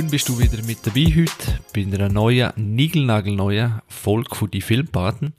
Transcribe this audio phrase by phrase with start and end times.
[0.00, 5.34] schön bist du wieder mit dabei heute bei einer neuen, niegelnagelneuen Folge von die Filmpaten.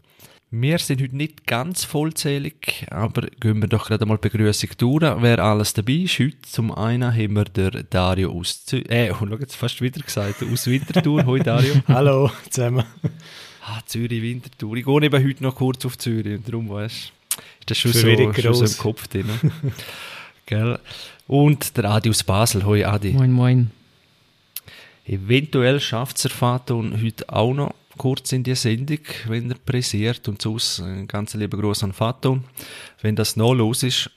[0.51, 5.39] Wir sind heute nicht ganz vollzählig, aber gehen wir doch gerade mal Begrüßung durch, wer
[5.39, 6.19] alles dabei ist.
[6.19, 9.99] Heute zum einen haben wir der Dario aus Zürich, äh, oh, schau jetzt fast wieder
[9.99, 11.25] gesagt, aus Winterthur.
[11.25, 11.73] Hoi Dario.
[11.87, 12.83] Hallo zusammen.
[13.65, 14.75] Ah, Zürich, Winterthur.
[14.75, 17.13] Ich gehe eben heute noch kurz auf Zürich und darum, weißt ist
[17.65, 19.25] das schon, so, schon so im Kopf drin.
[20.45, 20.77] Gell?
[21.27, 22.63] Und der Adi aus Basel.
[22.63, 23.13] Hoi Adi.
[23.13, 23.71] Moin, moin.
[25.11, 30.25] Eventuell schafft es der Faton heute auch noch kurz in die Sendung, wenn er pressiert.
[30.29, 32.45] Und sonst ein ganz lieber Gruß an Faton,
[33.01, 34.09] wenn das noch los ist.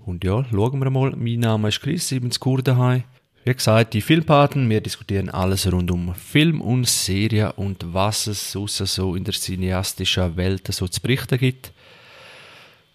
[0.00, 1.14] Und ja, schauen wir mal.
[1.16, 3.04] Mein Name ist Chris, ich bin in daheim.
[3.44, 8.50] Wie gesagt, die Filmpaten, wir diskutieren alles rund um Film und Serie und was es
[8.50, 11.72] sonst so in der cineastischen Welt so zu berichten gibt.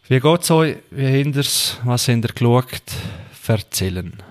[0.09, 0.75] Wie geht's euch?
[0.91, 1.79] Wie habt ihr's?
[1.85, 2.81] Was habt ihr geschaut?
[3.47, 4.21] Erzählen.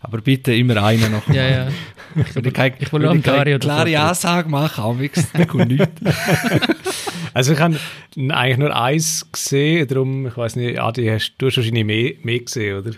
[0.00, 1.28] Aber bitte immer einen noch.
[1.28, 1.68] ja, ja.
[2.14, 5.88] Ich, will keine, ich will nur keine klare Ansage machen, aber da kommt nichts.
[7.34, 7.76] also ich habe
[8.16, 12.38] eigentlich nur eins gesehen, darum, ich weiß nicht, Adi, hast, du hast wahrscheinlich mehr, mehr
[12.40, 12.92] gesehen, oder?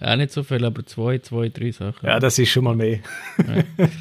[0.00, 2.06] Ja, nicht so viel, aber zwei, zwei, drei Sachen.
[2.06, 2.98] Ja, das ist schon mal mehr.
[3.38, 3.88] Ja.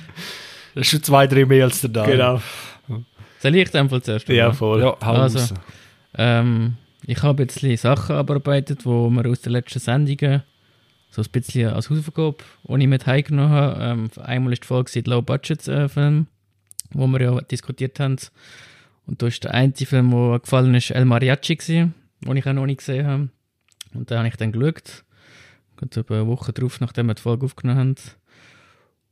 [0.74, 2.06] Das ist schon zwei, drei mehr als der da.
[2.06, 2.42] Genau.
[3.40, 4.30] Soll ich einfach zuerst?
[4.30, 4.80] Ja, voll.
[4.82, 5.56] Ja, also,
[6.18, 10.44] ähm, ich habe jetzt Sachen abarbeitet, wo wir aus den letzten Sendungen
[11.12, 13.84] so ein bisschen als Hausaufgabe, die ich mit heimgenommen habe.
[13.84, 18.18] Ähm, einmal ist die Folge Low-Budget-Film, äh, wo wir ja diskutiert haben.
[19.06, 21.94] Und da ist der einzige Film, der gefallen ist, El Mariachi, den
[22.38, 23.30] ich auch noch nicht gesehen habe.
[23.94, 25.03] Und da habe ich dann geschaut.
[25.76, 27.96] Ganz eine Woche drauf, nachdem wir die Folge aufgenommen haben.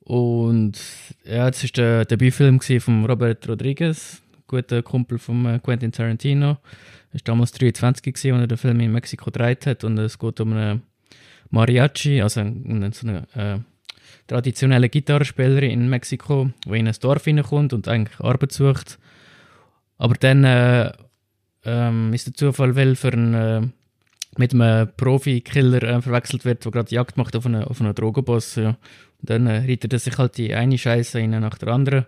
[0.01, 0.79] Und
[1.25, 6.57] ja, das war der Debütfilm von Robert Rodriguez, guter Kumpel von äh, Quentin Tarantino.
[7.11, 9.83] Er war damals 23, gewesen, als er den Film in Mexiko gedreht hat.
[9.83, 10.81] Und es geht um eine
[11.49, 13.59] Mariachi, also eine, so eine äh,
[14.27, 18.99] traditionelle Gitarrespielerin in Mexiko, die in ein Dorf hineinkommt und eigentlich Arbeit sucht.
[19.97, 20.91] Aber dann äh,
[21.65, 23.67] ähm, ist der Zufall, weil für einen, äh,
[24.37, 28.55] mit einem Profi-Killer äh, verwechselt wird, der gerade Jagd macht auf einen, auf einen Drogenboss.
[28.55, 28.69] Ja.
[28.69, 28.77] Und
[29.29, 32.05] dann äh, reitet er sich halt die eine Scheiße nach der anderen.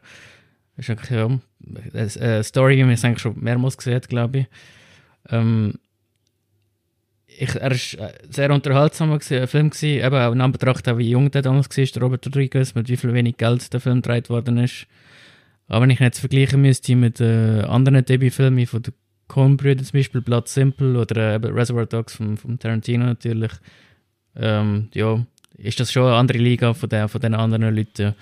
[0.78, 4.40] Das ist eigentlich ja, eine Story, wie man es eigentlich schon mehrmals gesehen hat, glaube
[4.40, 4.46] ich.
[5.30, 5.74] Ähm,
[7.42, 11.42] ich, er war ein sehr unterhaltsamer Film, gewesen, eben auch in Anbetracht, wie jung der
[11.42, 14.86] damals war, der Robert Rodriguez, mit wie viel wenig Geld der Film gedreht worden ist.
[15.68, 18.94] Aber wenn ich ihn jetzt vergleichen müsste mit äh, anderen Debütfilmen von den
[19.28, 23.54] Coen-Brüdern, zum Beispiel Blood Simple oder äh, Reservoir Dogs von, von Tarantino natürlich,
[24.36, 25.26] ähm, ja,
[25.58, 28.14] ist das schon eine andere Liga von den, von den anderen Leuten.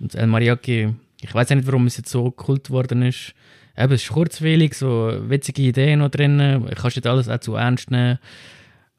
[0.00, 3.34] Und El Mariachi, ich weiß nicht, warum es jetzt so kult worden ist.
[3.74, 7.54] Eben, es ist kurzweilig, so witzige Ideen noch drin, ich kann nicht alles auch zu
[7.54, 8.18] ernst nehmen.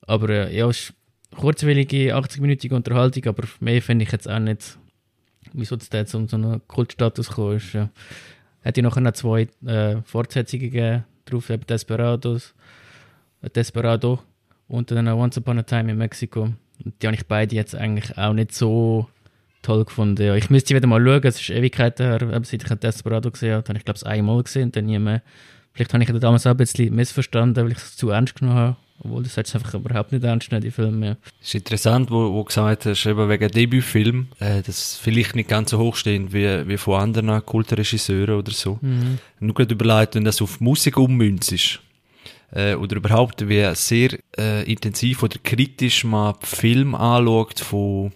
[0.08, 0.94] Aber äh, ja, es ist
[1.36, 4.80] kurzwillige 80-minütige Unterhaltung, aber mehr finde ich jetzt auch nicht,
[5.54, 7.74] wieso das jetzt um so einen Kultstatus gekommen ist.
[7.74, 7.90] Ja.
[8.64, 12.56] Hat ja nachher noch zwei äh, Fortsetzungen gegeben, drauf eben Desperados,
[13.42, 14.20] äh, Desperado
[14.68, 16.54] und dann Once Upon a Time in Mexico.
[16.84, 19.08] Und die habe ich beide jetzt eigentlich auch nicht so
[19.62, 20.24] toll gefunden.
[20.24, 23.68] Ja, ich müsste wieder mal schauen, es ist Ewigkeiten her, seit ich Desperado gesehen habe,
[23.68, 25.22] habe ich glaube ich einmal gesehen dann nie mehr.
[25.74, 28.58] Vielleicht habe ich das damals auch ein bisschen missverstanden, weil ich es zu ernst genommen
[28.58, 28.78] habe.
[29.00, 31.18] Obwohl, das jetzt einfach überhaupt nicht ernst nehmen, die Filme.
[31.40, 35.70] Es ist interessant, wo du gesagt hast, eben wegen Debütfilm, äh, das vielleicht nicht ganz
[35.70, 38.80] so hochstehend wie, wie von anderen Kultregisseuren oder so.
[38.82, 39.20] Mhm.
[39.40, 41.80] Nur gerade überlegt, wenn das auf Musik ummünzt ist,
[42.52, 48.12] äh, oder überhaupt, wie sehr äh, intensiv oder kritisch man Film anschaut von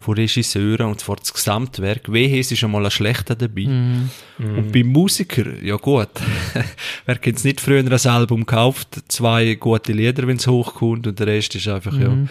[0.00, 2.10] von Regisseuren und zwar das Gesamtwerk.
[2.12, 3.66] Wehe, es ist schon mal ein schlechter dabei.
[3.66, 4.10] Mm.
[4.38, 6.08] Und beim Musiker, ja gut,
[7.06, 11.18] wer kennt es nicht früher ein Album gekauft, zwei gute Lieder, wenn es hochkommt und
[11.18, 12.02] der Rest ist einfach, mm.
[12.02, 12.28] ja, mhm.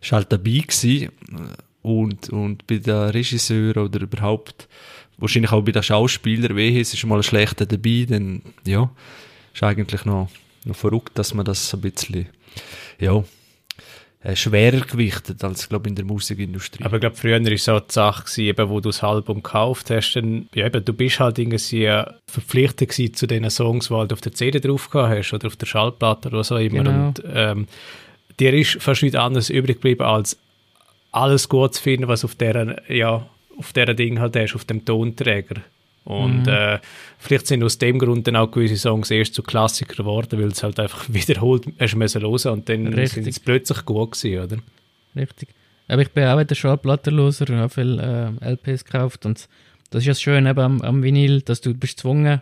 [0.00, 1.10] ist halt dabei gewesen.
[1.82, 4.68] Und, und bei den Regisseuren oder überhaupt,
[5.18, 8.90] wahrscheinlich auch bei den Schauspielern, wehe, es ist mal ein schlechter dabei, dann, ja,
[9.52, 10.28] ist eigentlich noch,
[10.64, 12.26] noch verrückt, dass man das so ein bisschen,
[12.98, 13.22] ja,
[14.24, 16.84] äh, schwerer gewichtet als glaube in der Musikindustrie.
[16.84, 19.90] Aber ich glaube, früher war so die Sache, gewesen, eben, wo du das Album gekauft
[19.90, 21.92] hast, dann, ja, eben, du bist halt irgendwie
[22.26, 25.66] verpflichtet gewesen zu den Songs, die halt auf der CD drauf hast oder auf der
[25.66, 26.84] Schallplatte oder so immer.
[26.84, 27.08] Genau.
[27.08, 27.66] Und ähm,
[28.38, 30.38] dir ist fast nichts anderes übrig geblieben, als
[31.10, 33.26] alles gut zu finden, was auf deren, ja,
[33.58, 35.62] auf deren Ding halt ist, auf dem Tonträger.
[36.04, 36.48] Und mhm.
[36.48, 36.78] äh,
[37.18, 40.62] vielleicht sind aus dem Grund dann auch gewisse Songs erst zu Klassikern geworden, weil es
[40.62, 44.62] halt einfach wiederholt hast müssen hören und dann sind sie plötzlich gut gewesen, oder?
[45.14, 45.50] Richtig.
[45.88, 49.48] Aber ich bin auch wieder Schallplattenloser und habe viele äh, LPs gekauft und
[49.90, 52.40] das ist ja das Schöne eben am, am Vinyl, dass du bist gezwungen,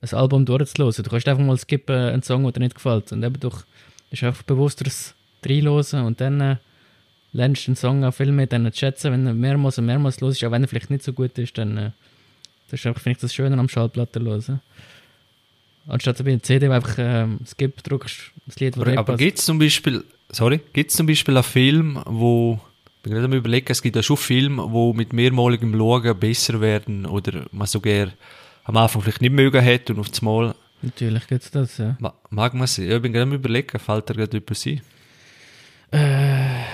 [0.00, 0.94] ein Album durchzuhören.
[0.96, 3.64] Du kannst einfach mal skippen, einen Song, der dir nicht gefällt und eben durch
[4.10, 5.14] ist einfach bewussteres
[5.44, 6.56] reinhören und dann äh,
[7.32, 10.34] lernst den Song auch viel mehr dann zu schätzen, wenn er mehrmals und mehrmals los
[10.34, 11.90] ist, auch wenn er vielleicht nicht so gut ist, dann äh,
[12.70, 14.60] das ist einfach, finde ich, das Schöne am Schallplatten hören.
[15.88, 19.44] Anstatt bei der CD, wo einfach ähm, Skip drückst, das Lied, Aber, aber gibt es
[19.44, 22.60] zum Beispiel, sorry, gibt es zum Beispiel einen Film, wo,
[22.96, 26.60] ich bin gerade am überlegen, es gibt ja schon Filme, wo mit mehrmaligem Schauen besser
[26.60, 28.08] werden oder man sogar
[28.64, 31.96] am Anfang vielleicht nicht mögen hat und auf das Mal Natürlich gibt es das, ja.
[32.30, 32.86] Mag man sie?
[32.86, 34.82] Ich bin gerade am überlegen, fällt dir gerade etwas ein?
[35.90, 36.64] Äh.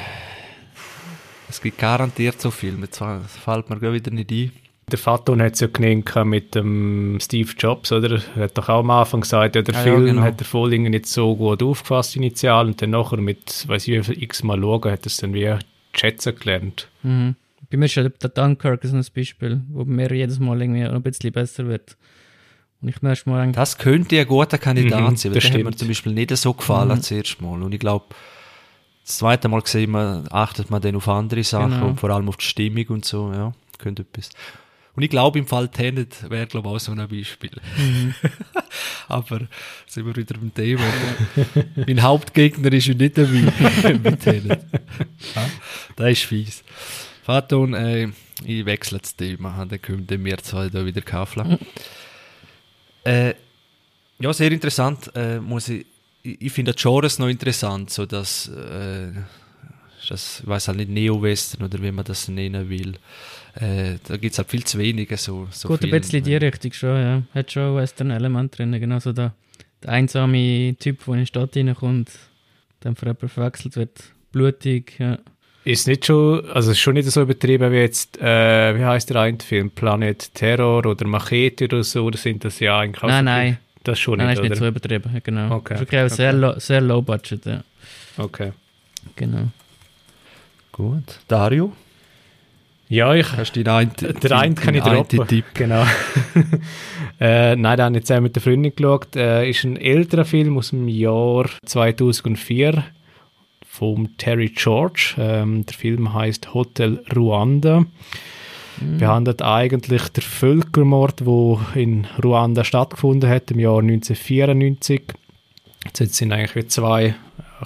[1.49, 4.53] Es gibt garantiert so Filme, das fällt mir gerade wieder nicht ein.
[4.93, 8.21] Der Faton hat es ja genannt mit dem Steve Jobs, oder?
[8.37, 10.23] Er hat doch auch am Anfang gesagt, ja, der ah, Film ja, genau.
[10.23, 14.23] hat der Vollingen nicht so gut aufgefasst initial und dann nachher mit, weiß ich wie
[14.25, 15.57] x-mal schauen, hat er es dann wie
[15.95, 16.89] schätzen gelernt.
[17.03, 17.37] Mhm.
[17.71, 21.03] Bei mir ist ja der Dunkirk so ein Beispiel, wo mir jedes Mal irgendwie ein
[21.03, 21.97] bisschen besser wird.
[22.83, 25.77] Und ich mir mal das könnte ein guter Kandidat mhm, sein, weil der hat mir
[25.77, 26.97] zum Beispiel nicht so gefallen mhm.
[26.97, 27.63] das erste Mal.
[27.63, 28.07] Und ich glaube,
[29.07, 31.87] das zweite Mal gesehen, man, achtet man dann auf andere Sachen genau.
[31.87, 34.31] und vor allem auf die Stimmung und so, ja, könnte etwas.
[34.95, 37.51] Und ich glaube, im Fall Tenet wäre, glaube ich, auch so ein Beispiel.
[37.79, 38.15] Mhm.
[39.09, 39.41] Aber
[39.87, 40.83] sind wir wieder beim Thema.
[41.87, 44.65] mein Hauptgegner ist ja nicht dabei mit Tenet.
[45.35, 45.51] Ja,
[45.97, 46.65] das ist fies.
[47.23, 48.09] Faton, äh,
[48.45, 51.49] ich wechsle das Thema, dann können wir zwei da wieder kaufen.
[51.49, 51.59] Mhm.
[53.05, 53.35] Äh,
[54.19, 55.11] ja, sehr interessant.
[55.15, 55.87] Äh, muss ich
[56.23, 59.13] ich, ich finde Genres noch interessant, so dass, äh,
[60.09, 62.95] das, ich weiß halt nicht, Neo-Western oder wie man das nennen will.
[63.55, 65.97] Äh, da gibt es halt viel zu wenige so, so Gut, Filme.
[65.97, 67.23] ein bisschen in die Richtung schon, ja.
[67.35, 69.35] Hat schon Western-Element drin, genau so der,
[69.83, 72.11] der einsame Typ, der in die Stadt reinkommt,
[72.81, 74.03] dann für jemanden verwechselt wird,
[74.33, 75.19] blutig, ja.
[75.65, 79.21] Ist nicht schon, also ist schon nicht so übertrieben wie jetzt, äh, wie heißt der
[79.21, 83.25] eine Film, Planet Terror oder Machete oder so, oder sind das ja eigentlich auch Nein,
[83.25, 83.59] so nein.
[83.85, 85.57] Das schon nicht, Nein, ist nicht so übertrieben, genau.
[85.57, 85.75] Okay.
[85.75, 86.09] Das ist okay.
[86.09, 87.63] sehr, low, sehr low budget, ja.
[88.17, 88.53] Okay.
[89.15, 89.49] Genau.
[90.73, 91.21] Gut.
[91.29, 91.73] Dario?
[92.93, 93.33] Ja, ich.
[93.33, 95.27] Hast du den einen, der kann ich droppen.
[95.27, 95.47] Tipp.
[95.55, 95.83] Genau.
[97.21, 99.17] äh, nein, da habe ich zusammen mit der Freundin geschaut.
[99.17, 102.85] Äh, ist ein älterer Film aus dem Jahr 2004
[103.67, 105.15] von Terry George.
[105.17, 107.87] Ähm, der Film heißt Hotel Ruanda.
[108.79, 108.99] Mhm.
[108.99, 115.01] Behandelt eigentlich der Völkermord, wo in Ruanda stattgefunden hat im Jahr 1994.
[115.87, 117.15] Jetzt sind eigentlich zwei,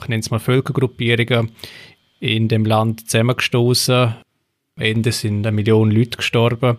[0.01, 1.51] ich nenne es mal Völkergruppierungen,
[2.21, 4.15] in dem Land zusammengestoßen.
[4.77, 6.77] Am Ende sind eine Million Leute gestorben.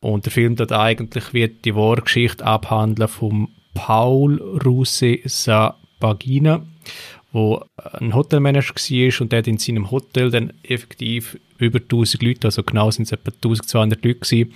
[0.00, 6.62] Und der Film dort eigentlich wird die wahre Geschichte abhandeln von Paul Ruse Sabagina
[7.32, 12.48] wo ein Hotelmanager war und der hat in seinem Hotel dann effektiv über 1000 Leute,
[12.48, 14.54] also genau sind es etwa 1200 Leute gewesen,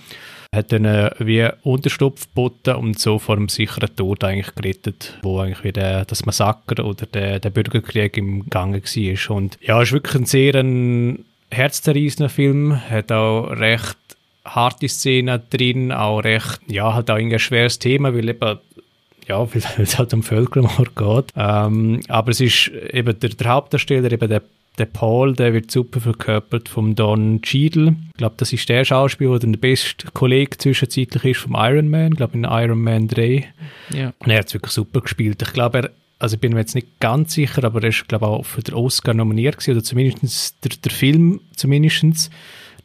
[0.53, 5.39] hat dann äh, wie Unterstupf geboten und so vor einem sicheren Tod eigentlich gerettet, wo
[5.39, 9.35] eigentlich wieder das Massaker oder der, der Bürgerkrieg im Gange war.
[9.35, 13.97] Und ja, es ist wirklich ein sehr ein herzzerreißender Film, hat auch recht
[14.45, 18.59] harte Szenen drin, auch recht, ja, halt auch ein schweres Thema, weil eben
[19.27, 21.25] ja, weil es halt um Völkermord geht.
[21.35, 24.41] Ähm, aber es ist eben der, der Hauptdarsteller, eben der,
[24.77, 27.95] der Paul, der wird super verkörpert vom Don Cheadle.
[28.11, 32.11] Ich glaube, das ist der Schauspieler, der der beste Kollege zwischenzeitlich ist vom Iron Man,
[32.11, 33.47] ich glaube in Iron Man 3.
[33.93, 34.13] Ja.
[34.19, 35.41] Und er hat es wirklich super gespielt.
[35.41, 35.91] Ich glaube, er
[36.23, 38.61] also ich bin mir jetzt nicht ganz sicher, aber er ist, glaube ich, auch für
[38.61, 42.31] den Oscar nominiert gewesen, oder zumindest der, der Film zumindest.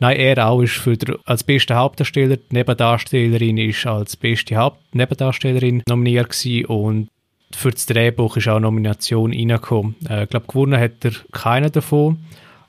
[0.01, 5.85] Nein, er auch ist für der, als beste Hauptdarsteller, die Nebendarstellerin ist als beste Hauptnebendarstellerin
[5.89, 7.09] nominiert gewesen und
[7.55, 9.95] für das Drehbuch ist auch eine Nomination reingekommen.
[10.09, 12.19] Äh, ich glaube, gewonnen hat er keiner davon,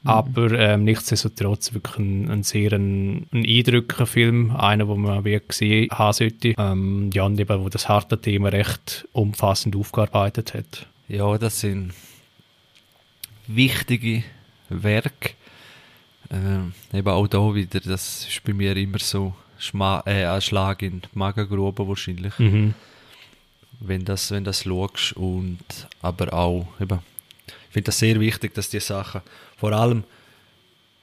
[0.04, 0.10] mhm.
[0.10, 5.48] aber ähm, nichtsdestotrotz wirklich ein, ein sehr ein, ein eindrücklicher Film, einer, wo man wirklich
[5.48, 6.54] gesehen haben sollte.
[6.58, 10.88] Ähm, ja, und eben, wo das harte Thema recht umfassend aufgearbeitet hat.
[11.08, 11.94] Ja, das sind
[13.48, 14.24] wichtige
[14.70, 15.32] Werke
[16.30, 20.82] äh, eben auch da wieder, das ist bei mir immer so Schma äh, ein Schlag
[20.82, 22.38] in die Magengrube wahrscheinlich.
[22.38, 22.74] Mhm.
[23.80, 25.60] Wenn das, wenn das schaust und
[26.02, 27.00] aber auch, eben,
[27.70, 29.22] ich finde das sehr wichtig, dass die Sachen,
[29.58, 30.04] vor allem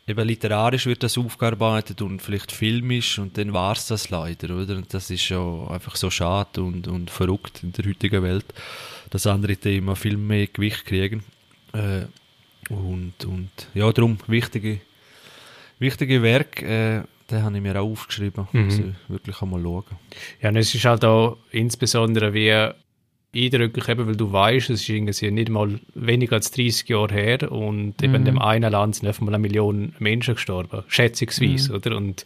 [0.06, 4.76] eben literarisch wird das aufgearbeitet und vielleicht filmisch und dann war es das leider, oder?
[4.76, 8.46] Und das ist ja einfach so schade und, und verrückt in der heutigen Welt,
[9.10, 11.24] dass andere Themen viel mehr Gewicht kriegen.
[11.72, 12.06] Äh,
[12.72, 14.80] und, und ja, darum wichtige
[15.78, 18.48] wichtige Werk, äh, den habe ich mir auch aufgeschrieben.
[18.52, 18.64] Mhm.
[18.64, 19.84] Also wirklich einmal schauen.
[20.40, 22.70] Ja, und es ist halt auch insbesondere wie
[23.34, 27.52] eindrücklich, eben, weil du weißt, es ist irgendwie nicht mal weniger als 30 Jahre her
[27.52, 28.04] und mhm.
[28.04, 31.76] eben in dem einen Land sind einfach mal eine Million Menschen gestorben, schätzungsweise, mhm.
[31.76, 31.96] oder?
[31.96, 32.24] Und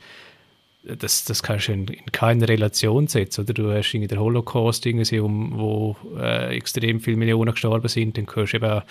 [0.82, 3.52] das, das kannst du in, in keine Relation setzen, oder?
[3.52, 8.26] Du hast irgendwie den Holocaust, irgendwie, um, wo äh, extrem viele Millionen gestorben sind, dann
[8.32, 8.82] hörst du eben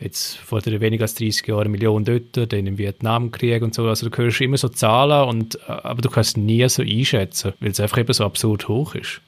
[0.00, 3.88] jetzt vor weniger als 30 Jahren eine Million dort, dann im Vietnamkrieg und so.
[3.88, 7.72] Also du hörst immer so Zahlen, und, aber du kannst es nie so einschätzen, weil
[7.72, 9.20] es einfach eben so absurd hoch ist.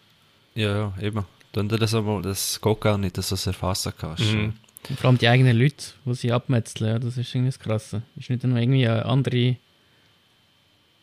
[0.54, 1.24] Ja, ja, eben.
[1.52, 4.32] Dann das, aber, das geht gar nicht, dass du es erfassen kannst.
[4.32, 4.52] Mhm.
[4.96, 8.02] vor allem die eigenen Leute, die sie abmetzeln, ja, das ist irgendwie das Krasse.
[8.16, 9.56] Ist nicht nur irgendwie eine andere...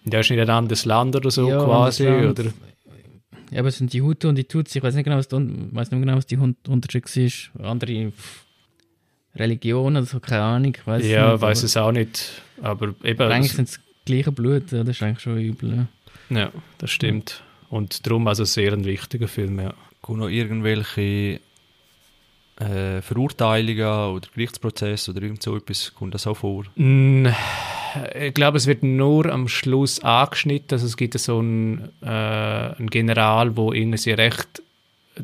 [0.05, 2.45] Ja, ist nicht ein anderes Land oder so ja, quasi, oder?
[3.51, 5.91] Ja, aber es sind die Hutu und die Tutsi, ich weiß nicht genau, was, weiß
[5.91, 7.05] nicht genau, was die Unterschied
[7.55, 7.71] war.
[7.71, 8.11] Andere
[9.35, 10.77] Religion oder so, keine Ahnung.
[10.85, 12.41] Weiss ja, nicht, weiß es auch nicht.
[12.61, 13.31] Aber eben.
[13.31, 15.87] Eigentlich sind es gleiche Blut, ja, das ist eigentlich schon übel.
[16.29, 17.43] Ja, ja das stimmt.
[17.69, 19.73] Und darum also sehr ein wichtiger Film, ja.
[20.07, 21.41] Kommen noch irgendwelche
[22.61, 26.63] äh, Verurteilungen oder Gerichtsprozesse oder irgend so etwas, kommt das auch vor?
[26.77, 30.69] Ich glaube, es wird nur am Schluss angeschnitten.
[30.71, 34.61] Also es gibt so einen, äh, einen General, der irgendwie recht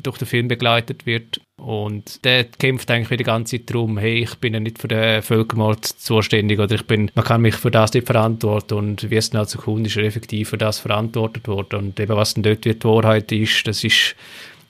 [0.02, 1.40] durch den Film begleitet wird.
[1.56, 5.22] Und der kämpft eigentlich die ganze Zeit darum, hey, ich bin ja nicht für den
[5.22, 9.30] Völkermord zuständig oder ich bin, man kann mich für das nicht verantworten und wie es
[9.30, 11.78] dann also kommt, ist er effektiv für das verantwortet worden.
[11.78, 14.14] Und eben was dann dort die Wahrheit ist, das ist,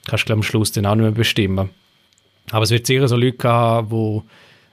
[0.05, 1.69] kannst du am Schluss dann auch nicht mehr bestimmen.
[2.51, 3.89] Aber es wird sicher so Leute haben,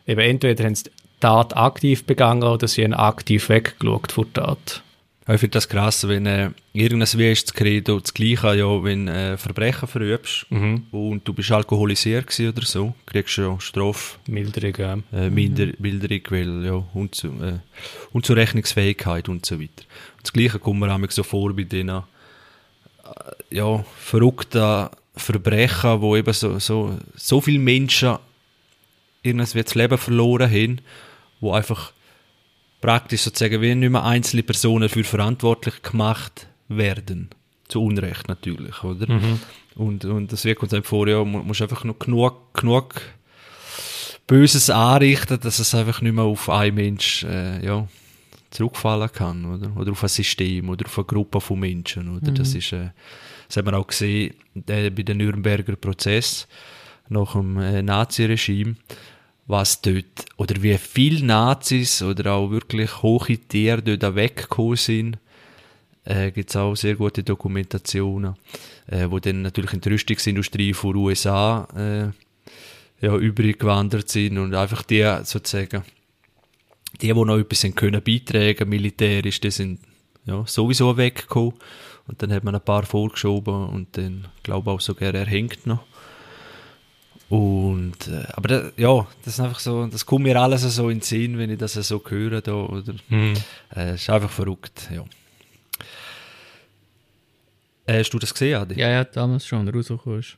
[0.07, 4.27] die eben entweder haben sie die Tat aktiv begangen oder sie haben aktiv weggeschaut von
[4.35, 4.83] der Tat.
[5.29, 9.07] Ich finde das krass, wenn äh, irgendein wie ist das Credo das Gleiche, ja, wenn
[9.07, 10.87] äh, Verbrechen verübst mhm.
[10.91, 14.19] und du bist alkoholisiert oder so, kriegst du ja Strafe.
[14.27, 14.99] Milderung, ja.
[15.17, 15.75] Äh, Milder, mhm.
[15.79, 17.61] Milderung, weil, ja, Unzu, äh,
[18.13, 19.85] Unzurechnungsfähigkeit und so weiter.
[20.17, 22.01] Und das Gleiche kommt mir auch so vor bei den äh,
[23.51, 28.17] ja, verrückten Verbrechen, wo eben so, so, so viele Menschen
[29.23, 30.81] irgendwie das Leben verloren haben,
[31.41, 31.93] wo einfach
[32.81, 37.31] praktisch sozusagen wie nicht mehr einzelne Personen für verantwortlich gemacht werden.
[37.69, 39.11] Zu Unrecht natürlich, oder?
[39.11, 39.41] Mhm.
[39.75, 43.01] Und, und das wirkt uns vor, ja, man muss einfach noch genug, genug
[44.27, 47.89] Böses anrichten, dass es einfach nicht mehr auf einen Mensch äh, ja,
[48.51, 49.77] zurückfallen kann, oder?
[49.77, 52.31] Oder auf ein System oder auf eine Gruppe von Menschen, oder?
[52.31, 52.35] Mhm.
[52.35, 52.91] Das ist, äh,
[53.53, 54.35] das haben wir auch gesehen
[54.67, 56.49] äh, bei den Nürnberger Prozess
[57.11, 58.77] nach dem äh, Naziregime
[59.47, 65.19] was dort, oder wie viele Nazis oder auch wirklich hohe Tiere dort weggekommen sind,
[66.05, 68.37] äh, gibt es auch sehr gute Dokumentationen,
[68.87, 74.55] äh, wo dann natürlich in die Rüstungsindustrie von USA äh, ja, übrig gewandert sind und
[74.55, 75.83] einfach die sozusagen,
[77.03, 79.81] die, die noch etwas können beitragen militärisch, die sind
[80.25, 81.55] ja, sowieso weggekommen
[82.07, 85.85] und dann hat man ein paar vorgeschoben und dann glaube ich auch sogar erhängt noch.
[87.29, 90.99] Und, äh, aber da, ja, das ist einfach so, das kommt mir alles so in
[90.99, 93.33] den Sinn, wenn ich das so höre da, oder, mhm.
[93.75, 95.03] äh, ist einfach verrückt, ja.
[97.87, 98.79] Äh, hast du das gesehen, Adi?
[98.79, 100.37] Ja, ja, damals schon, rausgekommen ist.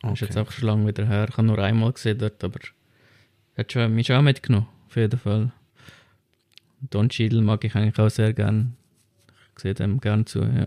[0.00, 0.12] Okay.
[0.12, 1.26] ist jetzt einfach schon lange wieder her.
[1.28, 2.60] Ich habe nur einmal gesehen dort, aber
[3.56, 5.52] hat schon, mich schon auch mitgenommen, auf jeden Fall.
[6.90, 8.76] Don Cheadle mag ich eigentlich auch sehr gern.
[9.56, 10.66] Ich sehe dem gern zu, ja.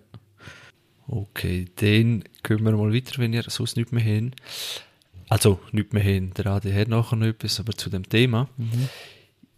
[1.08, 4.34] Okay, dann gehen wir mal weiter, wenn ihr sonst nicht mehr hin.
[5.30, 8.48] Also, nicht mehr hin, der Adi hat nachher noch etwas, aber zu dem Thema.
[8.58, 8.89] Mhm.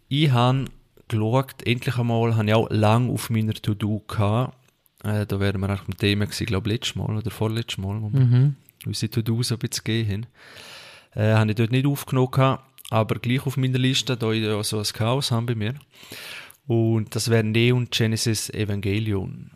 [0.08, 0.66] Ich habe
[1.08, 4.54] geschaut, endlich einmal, habe ich auch lange auf meiner To-Do gehabt.
[5.04, 8.12] Äh, da wären wir auch beim Thema gewesen, glaube letztes Mal oder vorletztes Mal, wo
[8.12, 8.56] wir mhm.
[8.86, 10.26] unsere To-Do so ein bisschen gehen
[11.14, 14.62] äh, Habe ich dort nicht aufgenommen gehabt, aber gleich auf meiner Liste, da ich ja
[14.62, 15.74] so ein Chaos habe bei mir.
[16.68, 19.50] Und das wäre Neon Genesis Evangelion.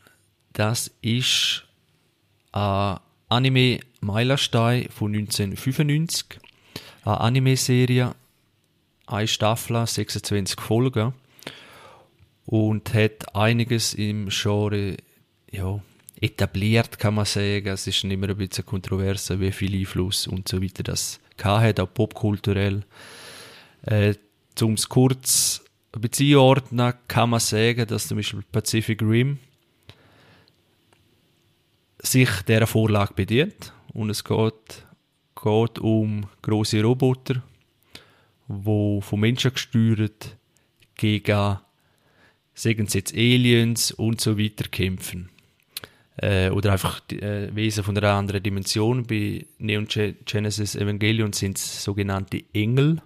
[0.55, 1.63] Das ist
[2.53, 6.41] ein Anime Meilenstein von 1995.
[7.05, 8.15] Eine Anime-Serie,
[9.07, 11.13] eine Staffel, 26 Folgen.
[12.47, 14.97] Und hat einiges im Genre
[15.51, 15.81] ja,
[16.19, 17.69] etabliert, kann man sagen.
[17.69, 21.93] Es ist immer ein bisschen kontrovers, wie viel Einfluss und so weiter das hat, auch
[21.93, 22.85] popkulturell.
[23.83, 24.15] Äh,
[24.63, 25.62] um es kurz
[26.01, 29.39] bisschen einordnen, kann man sagen, dass zum Beispiel Pacific Rim
[31.99, 34.87] sich dieser Vorlage bedient und es geht,
[35.43, 37.43] geht um große Roboter,
[38.49, 40.37] wo von Menschen gesteuert
[40.97, 41.59] gegen
[42.55, 45.31] sagen sie jetzt Aliens und so weiter kämpfen.
[46.17, 49.05] Äh, oder einfach die, äh, Wesen von einer anderen Dimension.
[49.05, 53.01] Bei Neon Genesis Evangelion sind es sogenannte Engel.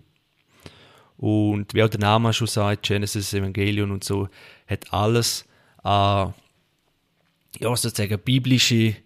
[1.19, 4.29] Und wie auch der Name schon sagt, Genesis Evangelion und so,
[4.67, 5.45] hat alles
[5.83, 6.35] an
[7.59, 8.97] ja, sozusagen biblische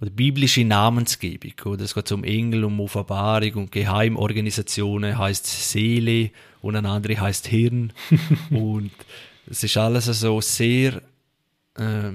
[0.00, 1.52] oder biblische Namensgebung.
[1.64, 1.84] Oder?
[1.84, 6.30] Es geht um Engel, um Offenbarung und Geheimorganisationen heißt Seele
[6.62, 7.92] und eine andere heißt Hirn.
[8.50, 8.92] und
[9.46, 11.02] es ist alles so sehr
[11.74, 12.12] äh,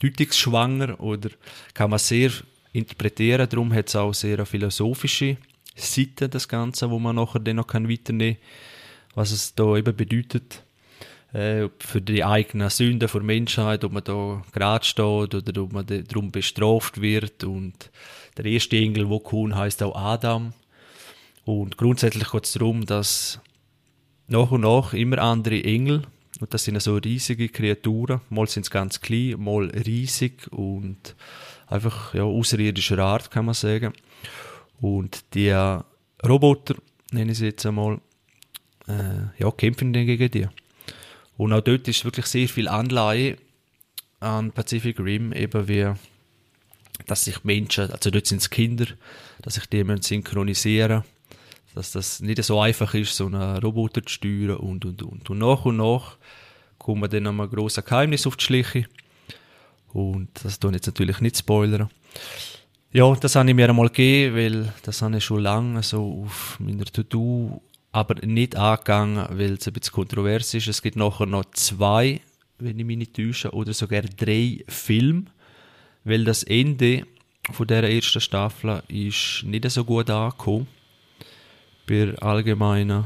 [0.00, 1.30] deutungsschwanger oder
[1.74, 2.30] kann man sehr
[2.72, 3.48] interpretieren.
[3.48, 5.38] Darum hat es auch sehr eine philosophische
[5.80, 10.62] Seite, das Ganze, wo man nachher dann noch weiternehmen kann, was es da eben bedeutet
[11.32, 15.86] äh, für die eigenen Sünden der Menschheit, ob man da gerade steht oder ob man
[15.86, 17.90] darum bestraft wird und
[18.36, 20.52] der erste Engel, wo kommt, heißt auch Adam
[21.44, 23.40] und grundsätzlich geht es darum, dass
[24.26, 26.02] nach und nach immer andere Engel
[26.40, 28.20] und das sind so riesige Kreaturen.
[28.30, 31.16] Mal sind sie ganz klein, mal riesig und
[31.66, 33.92] einfach ja, außerirdischer Art, kann man sagen.
[34.80, 35.50] Und die
[36.26, 36.76] Roboter,
[37.12, 38.00] nenne ich sie jetzt einmal,
[38.86, 40.48] äh, ja, kämpfen dann gegen die.
[41.36, 43.36] Und auch dort ist wirklich sehr viel Anleihe
[44.20, 45.92] an Pacific Rim, eben wie,
[47.06, 48.86] dass sich Menschen, also dort sind es Kinder,
[49.42, 51.18] dass sich die synchronisieren müssen
[51.78, 55.30] dass das nicht so einfach ist, so einen Roboter zu steuern und, und, und.
[55.30, 56.16] Und nach und nach
[56.76, 58.86] kommen dann nochmal grosse Geheimnis auf die Schliche.
[59.92, 61.88] Und das tun jetzt natürlich nicht spoilern.
[62.90, 66.58] Ja, das habe ich mir einmal gegeben, weil das habe ich schon lange so auf
[66.58, 67.60] meiner To-Do,
[67.92, 70.68] aber nicht angegangen, weil es ein bisschen kontrovers ist.
[70.68, 72.22] Es gibt nachher noch zwei,
[72.58, 75.24] wenn ich mich nicht täusche, oder sogar drei Filme,
[76.04, 77.06] weil das Ende
[77.52, 80.66] von der ersten Staffel ist nicht so gut angekommen
[81.86, 83.04] bei der allgemeinen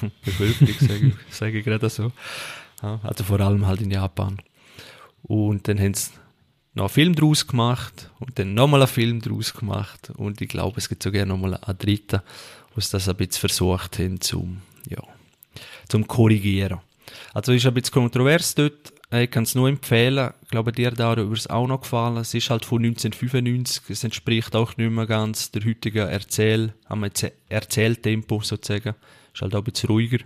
[0.24, 2.12] Bevölkerung, sage ich, sag ich gerade so.
[2.82, 4.42] also vor allem halt in Japan.
[5.22, 6.10] Und dann haben sie
[6.74, 10.78] noch einen Film draus gemacht und dann nochmal einen Film draus gemacht und ich glaube,
[10.78, 12.20] es gibt sogar nochmal einen dritten,
[12.76, 15.02] sie das ein bisschen versucht haben zum, ja,
[15.88, 16.80] zum korrigieren.
[17.34, 20.30] Also ist ein bisschen kontrovers dort, ich kann es nur empfehlen.
[20.42, 22.18] Ich glaube, dir darüber ist auch noch gefallen.
[22.18, 23.90] Es ist halt von 1995.
[23.90, 26.72] Es entspricht auch nicht mehr ganz der heutigen Erzähl,
[27.48, 28.94] Erzähltempo sozusagen.
[29.34, 30.18] Ist halt auch ein bisschen ruhiger,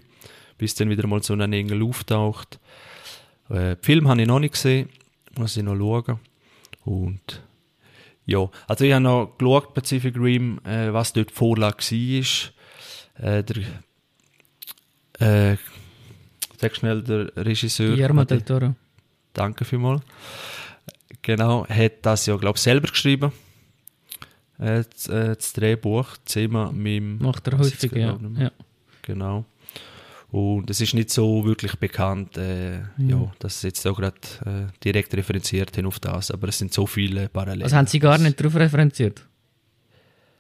[0.59, 2.59] bis dann wieder mal so ein Engel auftaucht.
[3.49, 4.91] Äh, Film habe ich noch nicht gesehen.
[5.39, 6.21] Muss ich noch schauen.
[6.85, 7.43] Und
[8.27, 13.27] ja, also ich habe noch geschaut, Pacific Rim, äh, was dort die Vorlage war.
[13.27, 15.57] Äh, der äh,
[16.65, 17.91] Sag schnell, der Regisseur.
[17.91, 18.75] Guillermo del Toro.
[19.35, 20.03] Danke vielmals.
[21.21, 23.33] Genau, hat das ja, glaube ich, selber geschrieben.
[24.59, 27.19] Äh, das, äh, das Drehbuch, zehnmal mit dem.
[27.19, 28.19] Macht er häufig, ja.
[28.39, 28.51] ja.
[29.03, 29.45] Genau.
[30.35, 33.09] Und es ist nicht so wirklich bekannt, äh, mhm.
[33.09, 36.75] ja, dass sie jetzt auch gerade äh, direkt referenziert haben auf das, aber es sind
[36.75, 37.63] so viele Parallelen.
[37.63, 39.25] Also haben sie gar nicht darauf referenziert?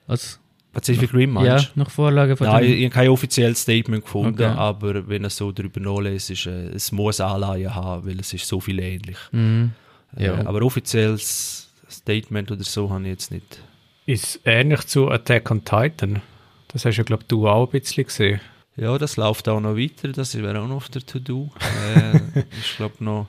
[0.08, 0.38] Also
[0.72, 4.58] Pacific Rim meinst Ja, nach Vorlage von Nein, ich habe kein offizielles Statement gefunden, okay.
[4.58, 8.48] aber wenn er so darüber nachlässt, ist, äh, es muss Anleihen haben, weil es ist
[8.48, 9.18] so viel ähnlich.
[9.30, 9.70] Mhm.
[10.18, 10.40] Ja.
[10.40, 13.60] Äh, aber offizielles Statement oder so habe ich jetzt nicht.
[14.06, 16.20] Ist ähnlich zu Attack on Titan.
[16.66, 18.40] Das hast du, glaube du auch ein bisschen gesehen.
[18.76, 21.50] Ja, das läuft auch noch weiter, das wäre auch noch auf der To-Do.
[21.96, 23.28] äh, ich glaube noch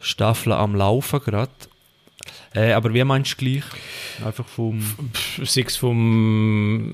[0.00, 1.52] Staffel am Laufen gerade.
[2.54, 3.64] Äh, aber wie meinst du gleich?
[4.24, 4.82] Einfach vom...
[5.42, 6.92] Sei es vom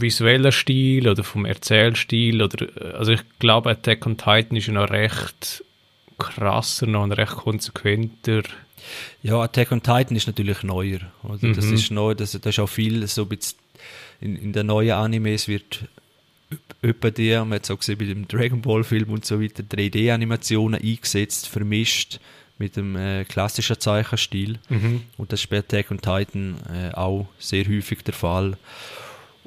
[0.00, 2.66] visuellen Stil oder vom Erzählstil oder...
[2.96, 5.64] Also ich glaube, Attack on Titan ist ja noch recht
[6.18, 8.42] krasser noch und recht konsequenter.
[9.22, 11.00] Ja, Attack on Titan ist natürlich neuer.
[11.24, 11.48] Oder?
[11.48, 11.54] Mhm.
[11.54, 13.28] Das ist neu, das, das ist auch viel so
[14.20, 15.80] in, in den neuen Animes wird
[16.82, 19.62] etwa die, man hat es auch gesehen bei dem Dragon Ball Film und so weiter,
[19.62, 22.20] 3D-Animationen eingesetzt, vermischt
[22.58, 24.58] mit dem äh, klassischen Zeichenstil.
[24.68, 25.02] Mhm.
[25.16, 28.56] Und das ist bei Attack on Titan äh, auch sehr häufig der Fall.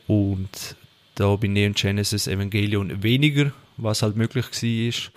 [0.07, 0.75] Und
[1.15, 5.11] da bei Neon Genesis Evangelion weniger, was halt möglich war.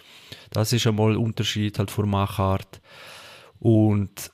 [0.50, 2.80] Das ist einmal ein Unterschied halt von Machart.
[3.60, 4.30] Und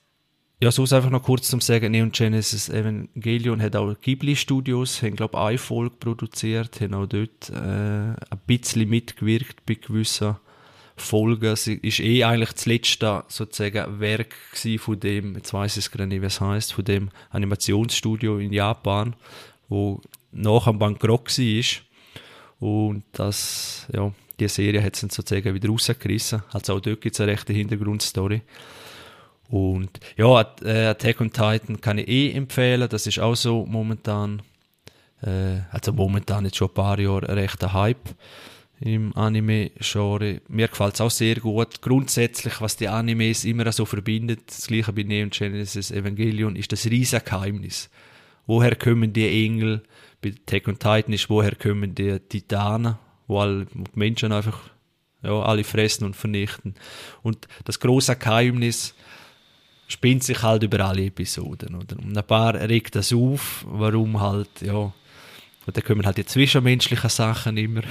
[0.64, 5.02] ja, so ist einfach noch kurz zum sagen, Neon Genesis Evangelion hat auch Ghibli Studios,
[5.02, 10.36] haben glaube ich eine Folge produziert, haben auch dort äh, ein bisschen mitgewirkt bei gewissen
[10.96, 11.52] Folgen.
[11.52, 14.34] Es ist eh eigentlich das letzte sozusagen Werk
[14.78, 19.16] von dem, jetzt weiß ich es gerade nicht, es heißt, von dem Animationsstudio in Japan,
[19.68, 20.00] wo
[20.32, 21.64] nach dem Bankrott war.
[22.58, 26.42] Und das, ja, die Serie hat es dann sozusagen wieder rausgerissen.
[26.52, 28.40] Also auch dort gibt es eine rechte Hintergrundstory.
[29.48, 32.88] Und ja, äh, Attack on Titan kann ich eh empfehlen.
[32.88, 34.42] Das ist auch so momentan,
[35.22, 38.08] äh, also momentan jetzt schon ein paar Jahre ein rechter Hype
[38.80, 40.40] im Anime-Genre.
[40.48, 41.80] Mir gefällt es auch sehr gut.
[41.82, 46.86] Grundsätzlich, was die Animes immer so verbindet, das gleiche bei Neon Genesis Evangelion, ist das
[46.86, 47.90] riesige Geheimnis.
[48.46, 49.82] Woher kommen die Engel?
[50.20, 54.58] Bei Tech und Titan ist, woher kommen die Titanen, wo alle Menschen einfach
[55.22, 56.74] ja, alle fressen und vernichten.
[57.22, 58.94] Und das große Geheimnis
[59.86, 61.74] spinnt sich halt über alle Episoden.
[61.74, 61.98] Oder?
[61.98, 64.92] Und ein paar regt das auf, warum halt, ja,
[65.66, 67.82] und dann kommen halt die zwischenmenschlichen Sachen immer.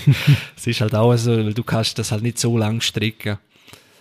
[0.56, 3.38] es ist halt auch so, weil du kannst das halt nicht so lang stricken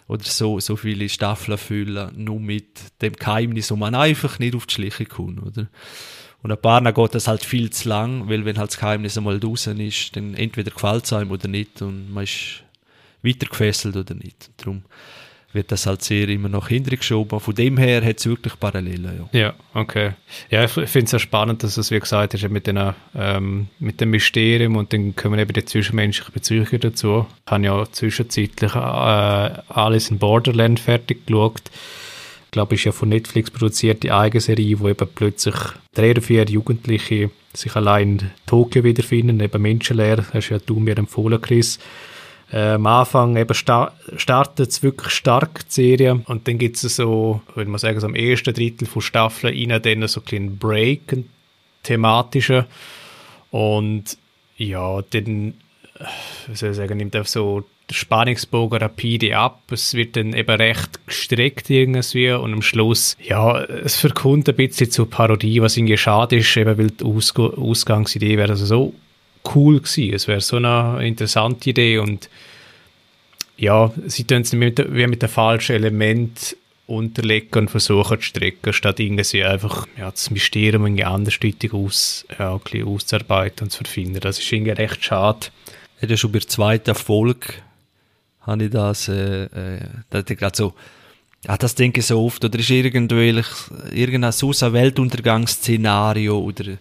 [0.07, 4.65] oder so, so viele Staffeln füllen, nur mit dem Geheimnis, wo man einfach nicht auf
[4.65, 5.67] die Schliche kommt, oder?
[6.41, 9.39] Und ein paar geht das halt viel zu lang, weil wenn halt das Geheimnis einmal
[9.39, 12.63] draußen ist, dann entweder gefällt es einem oder nicht und man ist
[13.21, 14.51] weiter gefesselt oder nicht.
[14.57, 14.83] Darum
[15.53, 17.39] wird das halt sehr immer noch hintergeschoben.
[17.39, 19.27] Von dem her hat es wirklich Parallelen.
[19.31, 19.39] Ja.
[19.39, 20.11] ja, okay.
[20.49, 24.01] Ja, ich finde es ja spannend, dass es, wie gesagt hast, mit, den, ähm, mit
[24.01, 27.25] dem Mysterium und dann kommen eben die zwischenmenschlichen Bezüge dazu.
[27.45, 31.61] Ich habe ja zwischenzeitlich äh, alles in Borderland fertig geschaut.
[32.45, 35.55] Ich glaube, ist ja von Netflix produziert, die eigene Serie, wo eben plötzlich
[35.95, 40.25] drei oder vier Jugendliche sich allein in Tokio wiederfinden, eben menschenleer.
[40.33, 41.79] Hast ja du mir empfohlen, Chris
[42.53, 46.21] äh, am Anfang eben sta startet es wirklich stark, die Serie.
[46.25, 49.81] Und dann gibt es so, würde man sagen, so am ersten Drittel von Staffeln rein,
[49.81, 51.29] dann so einen kleinen Break, einen
[51.81, 52.65] thematischen.
[53.49, 54.17] Und
[54.57, 55.55] ja, dann,
[55.99, 56.05] äh,
[56.47, 59.63] wie soll ich sagen, nimmt einfach so der Spannungsbogen rapide ab.
[59.71, 64.91] Es wird dann eben recht gestreckt irgendwie und am Schluss, ja, es verkommt ein bisschen
[64.91, 68.93] zur Parodie, was irgendwie schade ist, eben weil die Ausg Ausgangsidee wäre also so
[69.55, 70.13] cool gewesen.
[70.13, 72.29] Es wäre so eine interessante Idee und
[73.57, 78.73] ja, sie tun es mit, wie mit dem falschen Element unterlegen und versuchen zu strecken,
[78.73, 84.19] statt irgendwie einfach ja, das Mysterium irgendwie andersdeutig aus, ja, auszuarbeiten und zu finden.
[84.19, 85.47] Das ist irgendwie recht schade.
[86.01, 87.47] Ja, schon bei der zweiten Folge
[88.41, 90.73] habe ich das, äh, äh, gerade so,
[91.45, 93.47] ja, das denke ich so oft, oder ist irgendwelch,
[93.93, 96.77] irgendein so ein Weltuntergangsszenario oder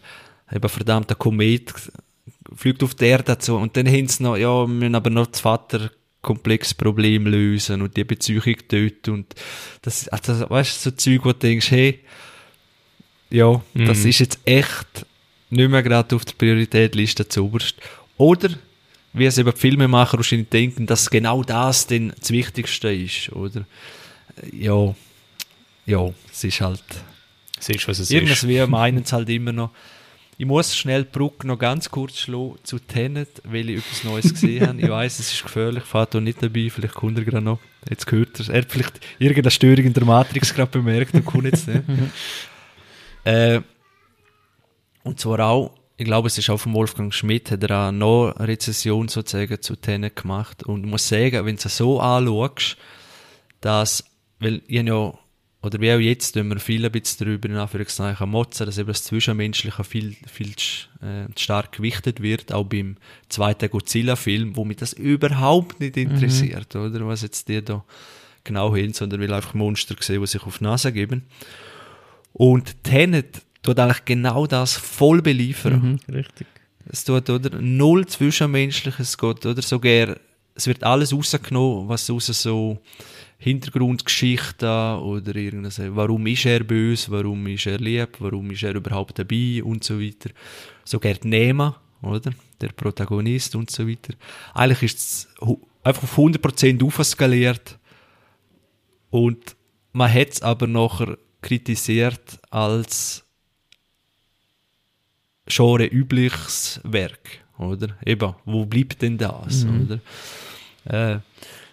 [0.53, 1.73] eben verdammter Komet
[2.57, 5.27] fliegt auf die Erde zu und dann haben sie noch, ja, wir müssen aber noch
[5.27, 5.91] das Vater
[6.23, 9.35] komplexe Problem lösen und die Beziehung töten und
[9.83, 12.01] das, also, weißt du, so Zeug, wo du denkst, hey,
[13.31, 13.87] ja, mhm.
[13.87, 15.07] das ist jetzt echt
[15.51, 17.77] nicht mehr gerade auf der Prioritätliste zuoberst.
[18.17, 18.51] Oder,
[19.13, 23.67] wie es eben die Filmemacher wahrscheinlich denken, dass genau das dann das Wichtigste ist, oder?
[24.53, 24.95] Ja,
[25.87, 26.85] ja, es ist halt...
[27.59, 28.49] Es ist, was es Irgendwas ist.
[28.49, 29.71] wir meinen es halt immer noch,
[30.39, 34.33] ich muss schnell die Brücke noch ganz kurz schlagen zu Tenet, weil ich etwas Neues
[34.33, 34.81] gesehen habe.
[34.81, 37.59] Ich weiß, es ist gefährlich, fahrt nicht dabei, vielleicht kommt er gerade noch.
[37.89, 38.49] Jetzt gehört er.
[38.49, 41.83] Er hat vielleicht irgendeine Störung in der Matrix gerade bemerkt und kommt jetzt nicht.
[43.25, 43.61] äh,
[45.05, 48.33] und zwar auch, ich glaube, es ist auch von Wolfgang Schmidt, hat er auch noch
[48.37, 50.63] eine Rezession sozusagen zu Tenet gemacht.
[50.63, 52.77] Und ich muss sagen, wenn du es so anschaust,
[53.61, 54.05] dass,
[54.39, 55.15] weil ich ja
[55.63, 58.89] oder wie auch jetzt, tun wir viel ein bisschen darüber in Anführungszeichen motzen, dass eben
[58.89, 60.51] das Zwischenmenschliche viel, viel
[61.01, 62.97] äh, stark gewichtet wird, auch beim
[63.29, 66.03] zweiten Godzilla-Film, wo mich das überhaupt nicht mhm.
[66.03, 66.81] interessiert, mhm.
[66.83, 67.85] oder, was jetzt die da
[68.43, 71.23] genau hin, sondern will einfach Monster sehen, die sich auf die Nase geben.
[72.33, 76.01] Und Tenet tut eigentlich genau das voll beliefern.
[76.09, 76.49] Mhm, richtig.
[76.89, 80.17] Es tut, oder, null Zwischenmenschliches geht, oder, sogar,
[80.57, 82.83] es wird alles rausgenommen, was raus so,
[83.43, 84.69] Hintergrundgeschichten
[85.01, 89.61] oder irgendwas, warum ist er böse, warum ist er lieb, warum ist er überhaupt dabei
[89.65, 90.31] und so weiter.
[90.85, 92.31] Sogar die Nema, oder?
[92.61, 94.15] Der Protagonist und so weiter.
[94.55, 95.29] Eigentlich ist es
[95.83, 97.79] einfach auf 100% aufskaliert
[99.11, 99.57] und
[99.93, 103.25] man hat es aber nachher kritisiert als
[105.47, 107.97] genre übliches Werk, oder?
[108.07, 109.83] Eben, wo bleibt denn das, mhm.
[109.83, 111.15] oder?
[111.15, 111.21] Äh,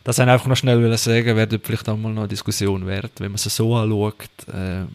[0.03, 3.31] das ich einfach noch schnell sagen, wäre vielleicht auch mal noch eine Diskussion wert, wenn
[3.31, 4.15] man es so anschaut.
[4.51, 4.85] Äh,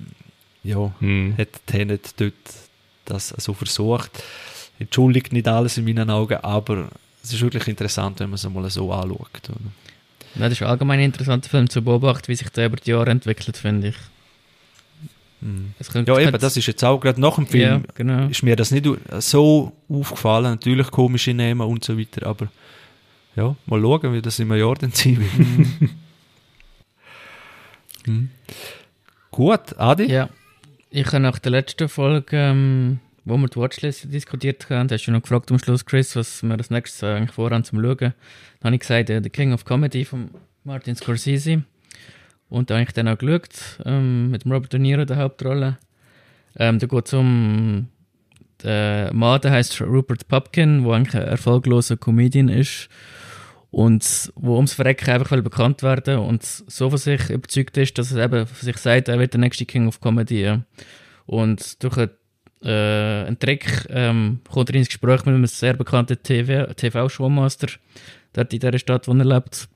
[0.63, 1.35] ja, hm.
[1.37, 2.33] hat Tenet dort
[3.05, 4.11] das so versucht.
[4.79, 6.89] Entschuldigt nicht alles in meinen Augen, aber
[7.23, 9.51] es ist wirklich interessant, wenn man es mal so anschaut.
[9.51, 9.59] Oder?
[10.37, 13.11] Ja, das ist allgemein ein interessanter Film zu beobachten, wie sich der über die Jahre
[13.11, 13.97] entwickelt, finde ich.
[15.41, 15.75] Hm.
[16.07, 18.29] Ja, eben, das ist jetzt auch gerade nach dem Film, ja, genau.
[18.29, 18.87] ist mir das nicht
[19.19, 20.53] so aufgefallen.
[20.53, 22.49] Natürlich komische Namen und so weiter, aber
[23.37, 25.91] ja, mal schauen, wie das im Jahr dann sein wird.
[28.07, 28.31] Mhm.
[29.31, 30.05] Gut, Adi?
[30.05, 30.29] Ja,
[30.91, 35.11] ich habe nach der letzten Folge, ähm, wo wir die Watchlist diskutiert haben, hast du
[35.11, 37.97] noch gefragt am Schluss, Chris, was wir als nächstes eigentlich vorhaben zum Schauen.
[37.99, 38.15] Dann
[38.63, 40.31] habe ich gesagt, äh, The King of Comedy von
[40.63, 41.65] Martin Scorsese.
[42.49, 45.79] Und da habe ich dann auch geschaut, ähm, mit Robert De Niro in der Hauptrolle.
[46.57, 47.89] Ähm, da geht es um
[48.63, 52.89] der Mann, der heißt Rupert Pupkin, der eigentlich ein erfolgloser Comedian ist
[53.75, 58.27] und wo ums Verrecken einfach bekannt werden und so von sich überzeugt ist, dass er
[58.27, 60.61] eben von sich sagt, er wird der nächste King of Comedy.
[61.27, 62.11] Und durch einen,
[62.63, 67.67] äh, einen Trick ähm, kommt er ins Gespräch mit einem sehr bekannten TV-Showmaster,
[68.33, 69.69] dort in der Stadt, wo er lebt.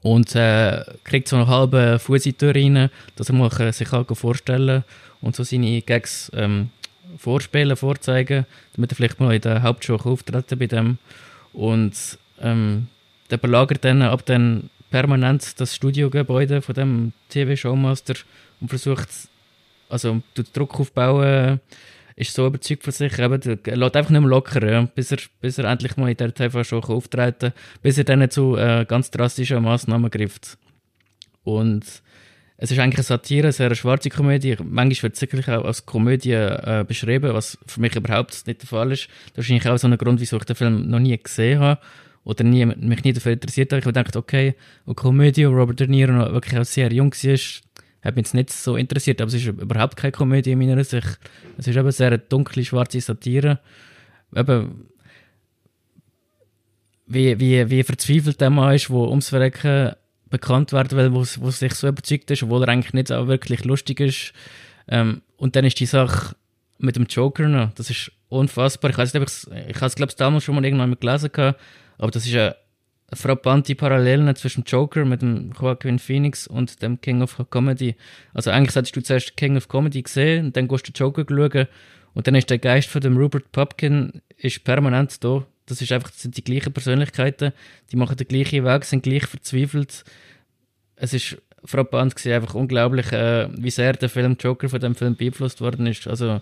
[0.00, 3.92] Und äh, kriegt so einen halben Fuß in die Tür rein, dass er mal sich
[3.92, 4.84] halt vorstellen
[5.20, 6.70] und so seine Gags ähm,
[7.18, 10.96] vorspielen, vorzeigen, damit er vielleicht mal in der Hauptshow auftreten bei dem.
[11.52, 12.88] Und ähm,
[13.34, 18.14] der belagert dann ab dann permanent das Studiogebäude von dem TV-Showmaster
[18.60, 19.08] und versucht,
[19.88, 21.58] also Druck aufbauen,
[22.14, 25.18] ist so überzeugt von sich, eben, er lässt einfach nicht mehr locker, ja, bis, er,
[25.40, 29.64] bis er endlich mal in der TV-Show auftreten bis er dann zu äh, ganz drastischen
[29.64, 30.56] Massnahmen greift.
[31.42, 31.84] Und
[32.56, 34.56] es ist eigentlich eine Satire, eine sehr schwarze Komödie.
[34.62, 38.68] Manchmal wird es wirklich auch als Komödie äh, beschrieben, was für mich überhaupt nicht der
[38.68, 39.08] Fall ist.
[39.08, 41.80] Das ist wahrscheinlich auch so ein Grund, wieso ich den Film noch nie gesehen habe
[42.24, 43.80] oder nie, mich nie dafür interessiert habe.
[43.80, 44.54] Ich habe gedacht, okay,
[44.86, 47.38] eine Komödie, Robert De Niro noch wirklich auch sehr jung war,
[48.02, 51.18] hat mich jetzt nicht so interessiert, aber es ist überhaupt keine Komödie in meiner Sicht.
[51.56, 53.60] Es ist eben sehr eine dunkle, schwarze Satire.
[54.34, 54.88] Eben,
[57.06, 59.92] wie, wie, wie verzweifelt der Mann ist, der ums Verrecken
[60.30, 64.00] bekannt werden will, wo, sich so überzeugt ist, obwohl er eigentlich nicht auch wirklich lustig
[64.00, 64.32] ist.
[64.88, 66.34] Ähm, und dann ist die Sache
[66.78, 68.90] mit dem Joker noch, das ist unfassbar.
[68.90, 71.60] Ich weiß ich, ich habe es glaube ich damals schon mal irgendwann gelesen, gehabt,
[71.98, 72.56] aber das ist eine
[73.12, 77.94] frappante Parallelen zwischen Joker mit dem Joaquin Phoenix und dem King of Comedy.
[78.32, 81.68] Also eigentlich hättest du zuerst King of Comedy gesehen und dann gehst du Joker schauen
[82.14, 85.44] und dann ist der Geist von dem Rupert Pupkin ist permanent da.
[85.66, 87.52] Das ist einfach, das sind die gleichen Persönlichkeiten,
[87.90, 90.04] die machen den gleichen Weg, sind gleich verzweifelt.
[90.96, 95.16] Es ist frappant gewesen, einfach unglaublich, äh, wie sehr der Film Joker von dem Film
[95.16, 96.06] beeinflusst worden ist.
[96.06, 96.40] Also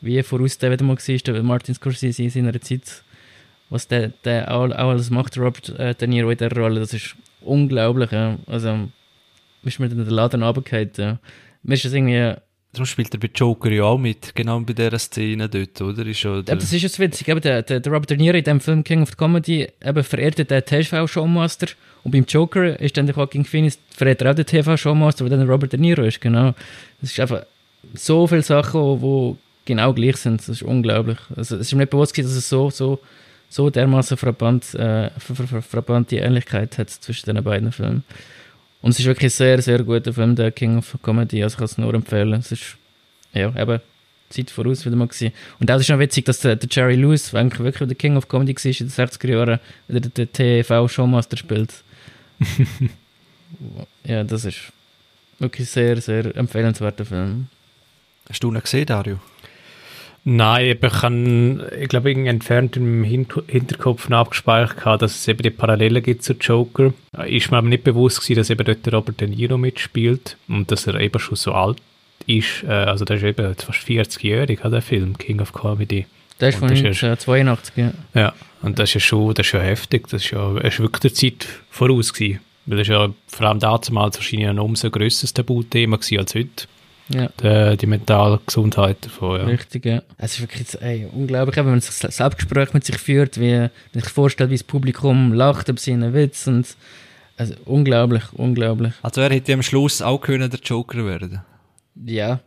[0.00, 3.02] wie voraus der wieder mal war, der Martin Scorsese in seiner Zeit
[3.70, 7.16] was der, der auch, alles macht, Robert äh, De Niro in der Rolle, das ist
[7.40, 8.10] unglaublich.
[8.12, 8.38] Ja.
[8.46, 8.88] Also,
[9.64, 10.90] ist mir in den Laden runtergefallen.
[10.96, 11.18] Ja.
[11.62, 12.34] Mir ist das irgendwie...
[12.72, 16.04] Darum spielt er bei Joker ja auch mit, genau bei dieser Szene dort, oder?
[16.06, 18.60] Ist ja das ist jetzt witzig, eben der, der, der Robert De Niro in dem
[18.60, 21.68] Film King of the Comedy eben verehrt den TV-Showmaster
[22.02, 25.48] und beim Joker ist dann der Joaquin Phoenix verehrt er auch den TV-Showmaster, der dann
[25.48, 26.52] Robert De Niro ist, genau.
[27.00, 27.44] Das ist einfach
[27.94, 31.18] so viele Sachen, die genau gleich sind, das ist unglaublich.
[31.36, 32.98] Also es ist mir nicht bewusst dass es so, so
[33.54, 38.02] so dermaßen frappant, äh, frappante Ähnlichkeit hat zwischen den beiden Filmen.
[38.82, 41.40] Und es ist wirklich ein sehr, sehr guter Film, der King of Comedy.
[41.40, 42.32] Also ich kann es nur empfehlen.
[42.32, 42.76] Es ist,
[43.32, 43.80] ja, eben
[44.28, 45.32] Zeit voraus wieder mal gewesen.
[45.60, 48.16] Und auch ist noch witzig, dass der, der Jerry Lewis, der eigentlich wirklich der King
[48.16, 51.72] of Comedy war in den 60er Jahren, wieder der TV-Showmaster spielt.
[54.04, 54.72] ja, das ist
[55.38, 57.46] wirklich sehr, sehr empfehlenswerter Film.
[58.28, 59.20] Hast du ihn gesehen, Dario?
[60.26, 65.50] Nein, ich kann, ich glaube, irgendwie entfernt im Hinterkopf abgespeichert gehabt, dass es eben die
[65.50, 66.94] Parallelen gibt zu Joker.
[67.26, 70.70] Ist mir aber nicht bewusst gewesen, dass eben dort der Robert De Niro mitspielt und
[70.70, 71.76] dass er eben schon so alt
[72.26, 72.64] ist.
[72.64, 76.06] Äh, also der ist eben fast 40-jährig, der Film, King of Comedy.
[76.40, 77.92] Der ist von 1982, ja.
[78.14, 78.32] Ja,
[78.62, 81.00] und das ist ja schon, das ist ja heftig, das ist ja, er ist wirklich
[81.00, 82.40] der Zeit voraus gewesen.
[82.66, 86.66] Weil das ist ja vor allem damals wahrscheinlich ein umso grösseres Tabuthema als heute.
[87.08, 87.28] Ja.
[87.42, 89.46] Die, die mentale Gesundheit davon, ja.
[89.46, 90.02] Richtig, ja.
[90.16, 93.70] Es ist wirklich ey, unglaublich, wenn man sich ein Selbstgespräch mit sich führt, wie man
[93.92, 96.76] sich vorstellt, wie das Publikum lacht über seinen Witz und
[97.36, 98.92] also, unglaublich, unglaublich.
[99.02, 101.42] Also er hätte am Schluss auch können der Joker werden
[102.06, 102.40] Ja,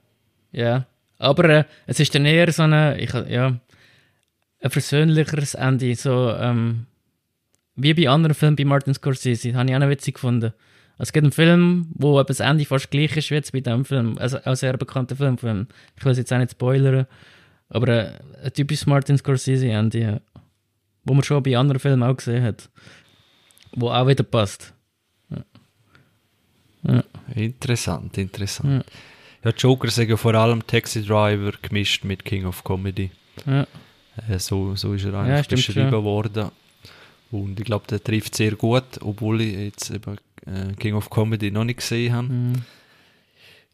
[0.51, 0.85] ja.
[1.19, 3.59] Aber äh, es ist dann eher so eine, ich, ja,
[4.61, 6.85] ein versöhnlicheres Ende, so ähm,
[7.75, 10.53] wie bei anderen Filmen bei Martin Scorsese, habe ich auch noch witzig gefunden.
[10.99, 14.17] Es gibt einen Film, wo das Ende fast gleich ist wie jetzt bei diesem Film.
[14.17, 15.67] Also ein sehr bekannter Film von.
[15.95, 17.05] Ich will es jetzt auch nicht spoilern.
[17.69, 20.19] Aber äh, ein typisches Martin Scorsese-Ende, ja.
[21.03, 22.69] wo man schon bei anderen Filmen auch gesehen hat.
[23.73, 24.73] Wo auch wieder passt.
[25.29, 25.43] Ja.
[26.83, 27.03] Ja.
[27.35, 28.85] Interessant, interessant.
[29.43, 33.11] Ja, Joker sagen ja vor allem Taxi Driver gemischt mit King of Comedy.
[33.45, 33.67] Ja.
[34.27, 36.49] Äh, so, so ist er eigentlich beschrieben worden.
[37.29, 41.51] Und ich glaube, der trifft sehr gut, obwohl ich jetzt eben äh, King of Comedy
[41.51, 42.27] noch nicht gesehen habe.
[42.27, 42.53] Mm.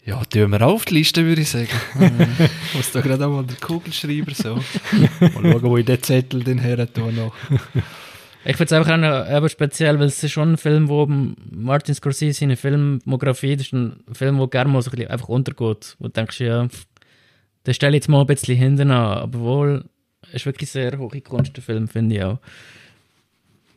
[0.06, 1.70] Ja, tun wir auf die Liste, würde ich sagen.
[1.98, 4.56] Ich muss da gerade einmal den Kugelschreiber so.
[5.20, 7.34] mal schauen, wo ich den Zettel den her noch.
[8.46, 11.96] Ich finde es einfach auch noch, speziell, weil es ist schon ein Film, wo Martin
[11.96, 15.96] Scorsese seine Filmografie, das ist ein Film, wo gerne mal so ein bisschen einfach untergeht.
[16.00, 16.68] Wo du denkst, ja,
[17.66, 19.20] den stelle ich jetzt mal ein bisschen hinten an.
[19.20, 19.86] Aber wohl,
[20.34, 22.40] ist wirklich sehr hohe Kunst, der Film, finde ich auch.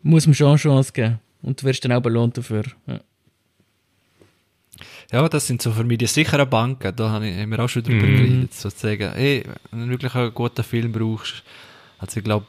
[0.02, 1.20] Muss man schon eine Chance geben.
[1.46, 2.64] Und du wirst dann auch belohnt dafür.
[2.86, 3.00] Ja.
[5.12, 6.94] Ja, das sind so für mich die sicheren Banken.
[6.94, 8.16] Da haben wir auch schon drüber mm.
[8.16, 8.54] geredet.
[8.54, 11.44] Sozusagen, hey, wenn du wirklich einen guten Film brauchst,
[11.98, 12.46] also ich glaube,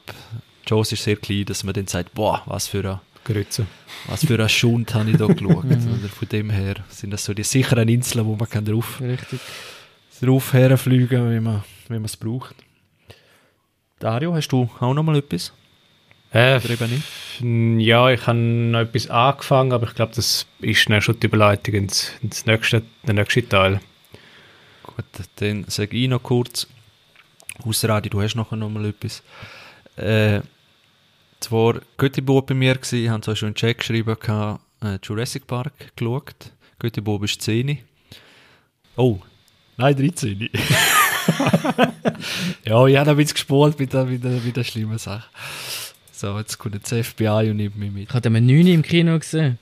[0.65, 3.67] Joes ist sehr klein, dass man dann sagt, boah, was für ein Grütze.
[4.07, 5.65] Was für ein Schund habe ich da geschaut.
[5.65, 5.99] Mhm.
[5.99, 9.39] Oder von dem her sind das so die sicheren Inseln, wo man kann drauf, Richtig.
[10.19, 12.55] drauf herfliegen, wenn man es braucht.
[13.99, 15.53] Dario, hast du auch noch mal etwas?
[16.33, 16.59] Äh,
[17.79, 21.75] ja, ich habe noch etwas angefangen, aber ich glaube, das ist dann schon die Überleitung
[21.75, 23.79] ins, ins nächste, den nächsten Teil.
[24.83, 25.05] Gut,
[25.37, 26.67] dann sage ich noch kurz,
[27.65, 29.23] Hausradi, du hast nachher noch mal etwas.
[29.95, 30.41] Äh,
[31.39, 35.95] zwar Göttibob bei mir gewesen, haben zwar schon einen Check geschrieben, gehabt, äh, Jurassic Park
[35.95, 36.51] geschaut.
[36.79, 37.79] Göttibob ist 10.
[38.95, 39.19] Oh,
[39.77, 40.49] nein, 13.
[42.65, 45.29] ja, ich habe ein bisschen gespult mit der, mit der, mit der schlimmen Sache.
[46.17, 48.09] So, jetzt kommt das FBI und nimmt mich mit.
[48.09, 49.59] Ich habe den 9 im Kino gesehen.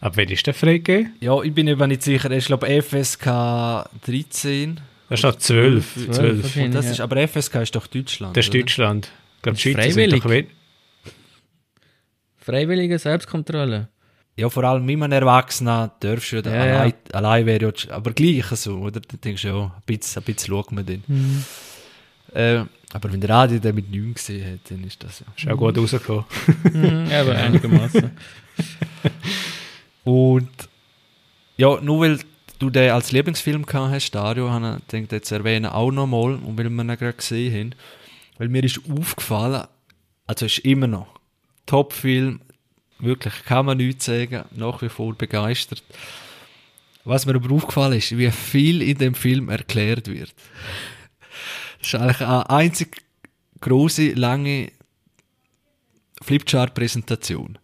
[0.00, 1.12] Ab wann ist der freigegeben?
[1.20, 2.28] Ja, ich bin eben nicht sicher.
[2.32, 3.24] Ich glaube FSK
[4.04, 4.80] 13.
[5.08, 5.94] Das ist noch 12.
[5.94, 6.44] 12, 12.
[6.44, 6.64] okay.
[6.64, 8.36] Und das ist, aber FSK ist doch Deutschland.
[8.36, 8.58] Das ist oder?
[8.58, 9.08] Deutschland.
[9.36, 10.22] Ich glaube, die ist sind freiwillig.
[10.22, 11.14] doch
[12.38, 13.88] Freiwillige Selbstkontrolle.
[14.34, 16.80] Ja, vor allem mit einem Erwachsenen darfst du ja, Ja, ja.
[16.80, 19.00] allein, allein wäre ja, aber gleich so, oder?
[19.00, 21.04] Dann denkst du ja, ein bisschen, ein bisschen schaut man den.
[21.06, 21.44] Mhm.
[22.32, 25.26] Äh, aber wenn der Radio den mit 9 gesehen hat, dann ist das ja.
[25.36, 26.24] Ist auch gut rausgekommen.
[26.72, 28.10] Mhm, aber einigermaßen.
[30.04, 30.50] Und
[31.58, 32.18] ja, nur weil
[32.58, 36.56] du den als Lieblingsfilm gehabt hast, Dario, habe ich gedacht, jetzt erwähnen auch nochmal, und
[36.56, 37.74] weil wir ihn gerade gesehen haben,
[38.38, 39.66] weil mir ist aufgefallen,
[40.26, 41.08] also ist immer noch
[41.66, 42.40] Top-Film,
[42.98, 45.82] wirklich kann man nichts sagen, nach wie vor begeistert.
[47.04, 50.34] Was mir aber aufgefallen ist, wie viel in dem Film erklärt wird.
[51.78, 53.02] Das ist eigentlich eine einzig
[53.60, 54.72] große, lange
[56.22, 57.58] Flipchart-Präsentation.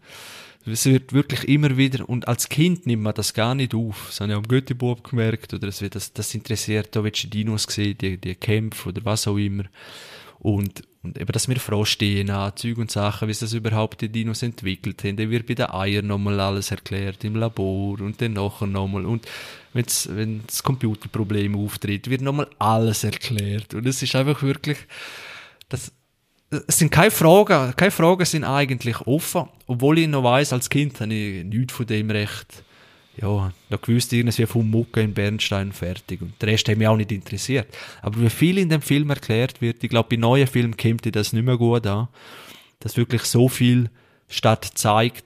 [0.66, 4.06] Es wird wirklich immer wieder, und als Kind nimmt man das gar nicht auf.
[4.06, 7.64] Das habe ich am Göttibub gemerkt, oder wird, das, das interessiert, da willst du Dinos
[7.64, 9.64] sehen, die, die Kämpfe oder was auch immer.
[10.44, 14.10] Und, und eben, dass wir Froschstehen an Zeug und Sachen, wie sie das überhaupt die
[14.10, 15.16] Dinos entwickelt haben.
[15.16, 19.06] Dann wird bei den Eiern nochmal alles erklärt im Labor und dann nachher nochmal.
[19.06, 19.26] Und
[19.72, 23.72] wenn's, wenn das Computerproblem auftritt, wird nochmal alles erklärt.
[23.72, 24.76] Und es ist einfach wirklich,
[25.70, 25.92] das,
[26.50, 31.00] es sind keine Fragen, keine Fragen sind eigentlich offen, obwohl ich noch weiss, als Kind
[31.00, 32.62] habe ich nichts von dem recht,
[33.20, 36.96] ja, da gewusst irgendwie vom Mucke in Bernstein fertig und der Rest hat mich auch
[36.96, 37.66] nicht interessiert.
[38.02, 41.12] Aber wie viel in dem Film erklärt wird, ich glaube, bei neuen Filmen kommt dir
[41.12, 42.08] das nicht mehr gut an,
[42.80, 43.90] dass wirklich so viel
[44.28, 45.24] statt zeigt,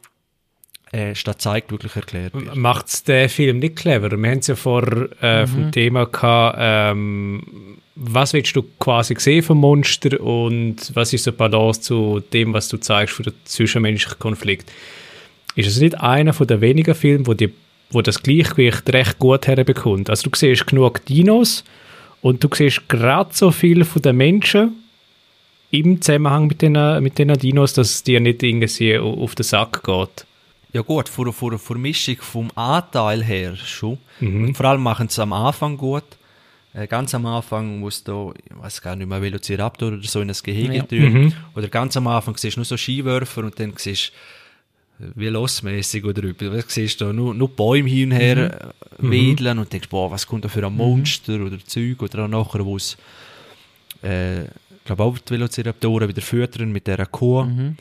[0.92, 2.56] äh, statt zeigt wirklich erklärt wird.
[2.56, 4.10] Macht es den Film nicht clever?
[4.10, 4.84] Wir haben es ja vor
[5.22, 11.26] äh, vom Thema gehabt, ähm, was willst du quasi sehen vom Monster und was ist
[11.26, 14.70] die Balance zu dem, was du zeigst für den zwischenmenschlichen Konflikt?
[15.56, 17.52] Ist es nicht einer von den wenigen Filme, wo, die,
[17.90, 20.10] wo das Gleichgewicht recht gut herbekommt?
[20.10, 21.64] Also du siehst genug Dinos
[22.20, 24.84] und du siehst gerade so viel von den Menschen
[25.70, 29.82] im Zusammenhang mit den, mit den Dinos, dass es dir nicht irgendwie auf den Sack
[29.84, 30.26] geht.
[30.72, 33.98] Ja gut, vor, vor, vor Mischung vom Anteil her schon.
[34.20, 34.54] Mhm.
[34.54, 36.04] Vor allem machen sie es am Anfang gut.
[36.74, 40.28] Äh, ganz am Anfang muss da, ich weiß gar nicht mehr, Velociraptor oder so in
[40.30, 40.82] ein Gehege Ja.
[40.82, 41.12] tun.
[41.12, 41.32] Mhm.
[41.54, 44.12] Oder ganz am Anfang siehst du nur so Skiwerfer und dann siehst du
[45.14, 46.50] wie losmäßig oder übel.
[46.50, 49.06] Du siehst da nur, nur Bäume hin und her Mhm.
[49.08, 52.28] äh, wedeln und denkst, boah, was kommt da für ein Monster oder Zeug oder auch
[52.28, 52.96] nachher, wo es,
[54.02, 54.50] äh, ich
[54.84, 57.44] glaube auch die Velociraptoren wieder füttern mit dieser Kuh.
[57.44, 57.76] Mhm.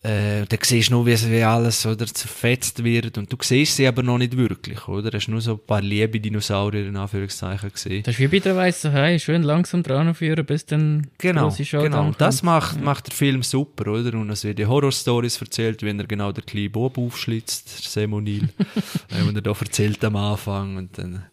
[0.00, 3.86] Äh, dann siehst du nur, wie, wie alles oder, zerfetzt wird und du siehst sie
[3.88, 5.10] aber noch nicht wirklich, oder?
[5.12, 8.04] Hast nur so ein paar liebe Dinosaurier in Anführungszeichen gesehen.
[8.04, 12.12] Das ist wie bei der Weißen Hai, schön langsam dran führen, bis dann Genau, genau.
[12.16, 14.16] Das macht, macht der Film super, oder?
[14.16, 18.48] Und es werden Horror-Stories erzählt, wenn er genau der kleine Bob aufschlitzt, der Semonil,
[19.10, 21.24] äh, und er da erzählt am Anfang und dann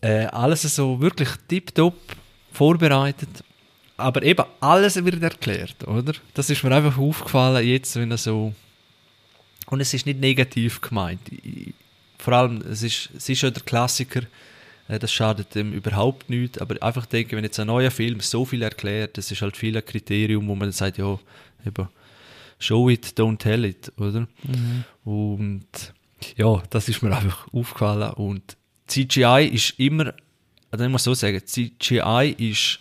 [0.00, 1.96] äh, alles so wirklich tiptop
[2.52, 3.42] vorbereitet.
[3.96, 6.14] Aber eben, alles wird erklärt, oder?
[6.34, 8.54] Das ist mir einfach aufgefallen jetzt, wenn er so...
[9.66, 11.20] Und es ist nicht negativ gemeint.
[12.18, 14.22] Vor allem, es ist, es ist ja der Klassiker,
[14.88, 16.60] äh, das schadet dem überhaupt nicht.
[16.60, 19.76] Aber einfach denken, wenn jetzt ein neuer Film so viel erklärt, das ist halt viel
[19.76, 21.18] ein Kriterium, wo man dann sagt, ja,
[21.66, 21.88] eben,
[22.58, 24.26] show it, don't tell it, oder?
[25.04, 25.66] Und
[26.36, 28.12] ja, das ist mir einfach aufgefallen.
[28.14, 30.14] Und CGI ist immer,
[30.70, 32.80] also ich muss so sagen, CGI ist,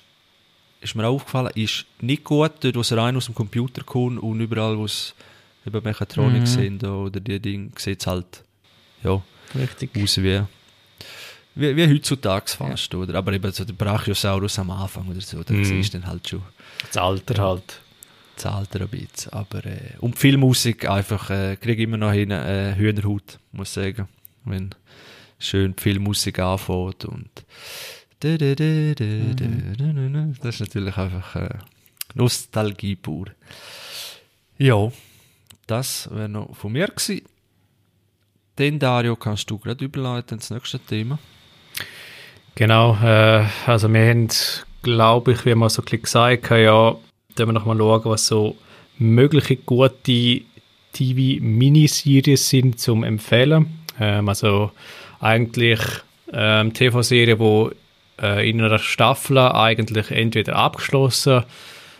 [0.83, 4.21] ist mir auch aufgefallen, ist nicht gut, dort wo es rein aus dem Computer kommt
[4.21, 5.13] und überall, wo es
[5.65, 6.45] eben Mechatronik Mhm.
[6.47, 8.43] sind oder die Dinge, sieht es halt,
[9.03, 9.21] ja,
[9.55, 9.91] Richtig.
[10.01, 10.41] aus wie,
[11.55, 13.15] wie, wie heutzutage fast, oder?
[13.15, 15.63] Aber eben so der Brachiosaurus am Anfang oder so, da Mhm.
[15.63, 16.41] siehst du dann halt schon
[16.87, 17.79] Das Alter halt.
[18.35, 19.31] das Alter ein bisschen.
[19.33, 23.69] Aber, äh, und die Filmmusik einfach, äh, kriege ich immer noch hin, äh, Hühnerhaut, muss
[23.69, 24.07] ich sagen.
[24.45, 24.71] Wenn
[25.39, 27.29] schön die Filmmusik anfängt und
[30.41, 31.49] das ist natürlich einfach äh,
[32.15, 33.25] Nostalgie pur.
[34.57, 34.91] Ja,
[35.67, 37.21] das wäre noch von mir gewesen.
[38.57, 41.19] Den Dario kannst du gerade überleiten ins nächste Thema.
[42.55, 44.29] Genau, äh, also wir haben,
[44.83, 46.95] glaube ich, wie wir so ein bisschen gesagt haben, ja,
[47.35, 48.55] da wir noch mal schauen, was so
[48.99, 50.41] mögliche gute
[50.93, 53.79] TV-Miniseries sind zum empfehlen.
[53.99, 54.71] Ähm, also
[55.19, 55.79] eigentlich
[56.31, 57.71] ähm, TV-Serien, wo
[58.21, 61.43] äh, in einer Staffel eigentlich entweder abgeschlossen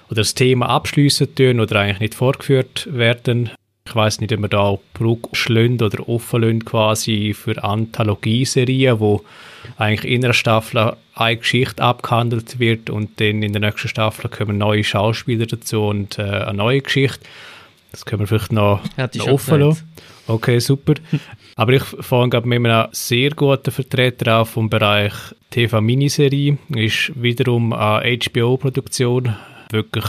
[0.10, 3.52] oder das Thema abschließen tun oder eigentlich nicht fortgeführt werden.
[3.88, 9.24] ich weiß nicht, ob man da auch Brücke schlönt oder offen quasi für Anthologieserien, wo
[9.78, 14.58] eigentlich in einer Staffel eine Geschichte abgehandelt wird und dann in der nächsten Staffel kommen
[14.58, 17.20] neue Schauspieler dazu und äh, eine neue Geschichte.
[17.92, 19.88] Das können wir vielleicht noch, noch offen lassen.
[20.28, 20.94] Okay, super.
[21.56, 25.14] Aber ich fange mit einem sehr guten Vertreter auf vom Bereich
[25.52, 26.58] TV-Miniserie.
[26.76, 29.36] Ist wiederum eine HBO-Produktion.
[29.70, 30.06] Wirklich,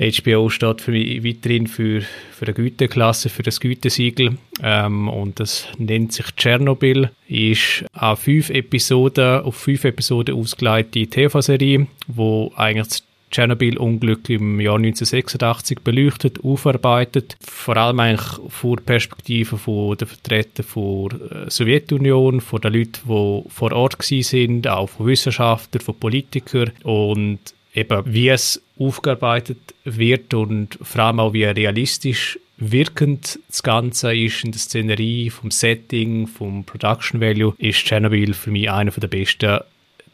[0.00, 4.38] HBO steht für mich weiterhin für, für eine Güteklasse, für das Gütesiegel.
[4.62, 7.10] Ähm, und das nennt sich Tschernobyl.
[7.28, 15.80] Ist an fünf Episoden, auf fünf Episoden ausgeleitete TV-Serie, wo eigentlich Tschernobyl-Unglück im Jahr 1986
[15.80, 22.72] beleuchtet, aufarbeitet, vor allem eigentlich vor Perspektive von der Vertreter der äh, Sowjetunion, von den
[22.72, 27.38] Leuten, die vor Ort sind, auch von Wissenschaftlern, von Politikern und
[27.74, 34.44] eben wie es aufgearbeitet wird und vor allem auch wie realistisch wirkend das Ganze ist
[34.44, 39.60] in der Szenerie, vom Setting, vom Production Value, ist Chernobyl für mich einer der besten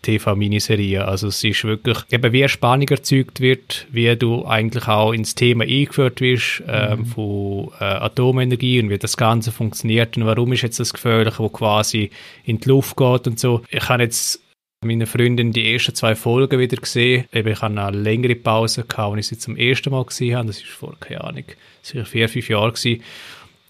[0.06, 1.04] TV-Miniserie.
[1.04, 5.64] Also es ist wirklich, eben wie Spannung erzeugt wird, wie du eigentlich auch ins Thema
[5.64, 7.06] eingeführt wirst ähm, mhm.
[7.06, 11.48] von äh, Atomenergie und wie das Ganze funktioniert und warum ist jetzt das Gefährliche, wo
[11.48, 12.10] quasi
[12.44, 13.62] in die Luft geht und so.
[13.70, 14.40] Ich habe jetzt
[14.84, 17.24] meine Freundin die ersten zwei Folgen wieder gesehen.
[17.32, 20.46] Eben, ich hatte eine längere Pause, gehabt, als ich sie zum ersten Mal gesehen habe.
[20.48, 21.44] Das war vor, keine Ahnung,
[21.82, 22.72] sicher vier, fünf Jahren.
[22.72, 23.02] Gewesen.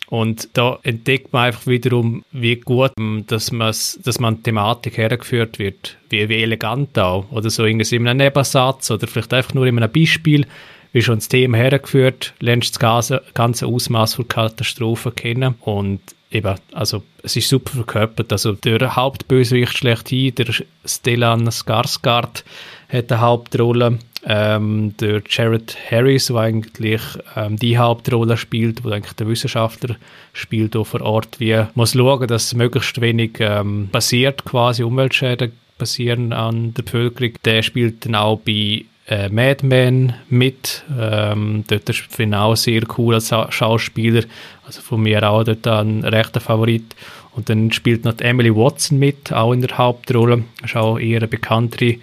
[0.08, 5.96] Und da entdeckt man einfach wiederum, wie gut, ähm, dass, dass man Thematik hergeführt wird,
[6.10, 7.30] wie, wie elegant auch.
[7.30, 10.46] Oder so irgendwie in einem Nebensatz oder vielleicht einfach nur in einem Beispiel,
[10.92, 15.56] wie schon das Thema hergeführt, lernst das ganze, ganze Ausmaß von Katastrophen kennen.
[15.60, 16.00] Und
[16.30, 18.30] eben, also es ist super verkörpert.
[18.30, 20.54] Also der Hauptbösewicht schlechthin, der
[20.84, 22.44] Stellan Skarsgård,
[22.88, 23.98] hat eine Hauptrolle.
[24.28, 27.00] Ähm, der Jared Harris, der eigentlich
[27.36, 29.94] ähm, die Hauptrolle spielt, wo eigentlich der Wissenschaftler
[30.32, 36.32] spielt auch vor Ort, wie muss schauen, dass möglichst wenig ähm, passiert, quasi Umweltschäden passieren
[36.32, 37.34] an der Bevölkerung.
[37.44, 40.84] Der spielt dann auch bei äh, Mad Men mit.
[40.98, 44.24] Ähm, dort ist ich auch sehr cool als Schauspieler.
[44.64, 46.96] Also von mir auch dort ein rechter Favorit.
[47.32, 50.44] Und dann spielt noch Emily Watson mit, auch in der Hauptrolle.
[50.64, 51.96] Ist auch eher eine bekanntere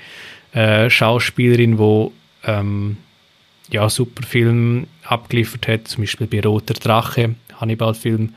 [0.54, 2.12] äh, Schauspielerin, die
[2.46, 2.98] ähm,
[3.70, 8.34] ja, super Film abgeliefert hat, zum Beispiel bei Roter Drache, Hannibal-Film.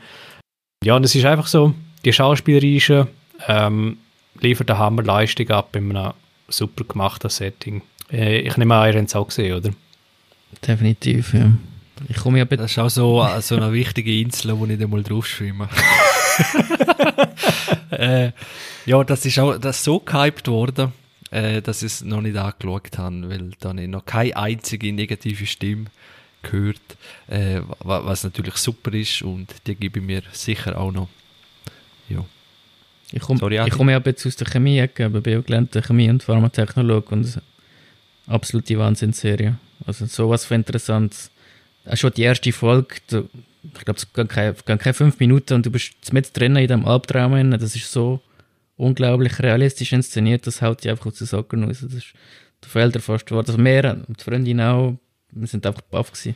[0.83, 1.73] Ja, und es ist einfach so,
[2.05, 3.07] die Schauspielerische
[3.47, 3.97] ähm,
[4.39, 6.13] liefert eine Hammerleistung ab in einem
[6.47, 7.81] super gemachten Setting.
[8.11, 9.69] Äh, ich nehme an, ihr habt es auch gesehen, oder?
[10.65, 11.51] Definitiv, ja.
[12.07, 14.81] Ich komme ja das ist auch so, äh, so eine wichtige Insel, wo ich nicht
[14.83, 15.67] einmal drauf schwimme.
[17.91, 18.31] äh,
[18.85, 20.93] ja, das ist auch das ist so gehypt worden
[21.31, 25.45] äh, dass ich es noch nicht angeschaut habe, weil dann ich noch keine einzige negative
[25.45, 25.85] Stimme
[26.43, 26.97] gehört,
[27.27, 31.09] äh, was natürlich super ist und die gebe ich mir sicher auch noch.
[32.09, 32.23] Ja.
[33.11, 37.09] Ich komme komm ja jetzt aus der Chemie-Ecke, aber bin auch gelernter Chemie- und Pharmatechnologe
[37.15, 37.41] und
[38.27, 39.57] absolute Wahnsinnsserie.
[39.85, 41.29] Also sowas für interessant.
[41.85, 43.07] Auch schon die erste Folge, ich
[43.85, 47.51] glaube, es gehen keine, keine fünf Minuten und du bist mit drinnen in diesem Albtraum.
[47.51, 48.21] Das ist so
[48.77, 51.79] unglaublich realistisch inszeniert, das haut die einfach aus den Socken raus.
[51.81, 52.13] Das ist,
[52.63, 53.39] der Felder fast war.
[53.39, 54.95] Also mehr, die Freundin auch,
[55.31, 56.35] wir sind einfach baff gewesen.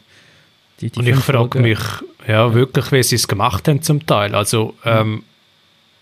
[0.79, 1.79] Die, die und ich frage mich,
[2.27, 4.33] ja, wirklich, wie sie es gemacht haben zum Teil.
[4.33, 5.23] Also, ähm,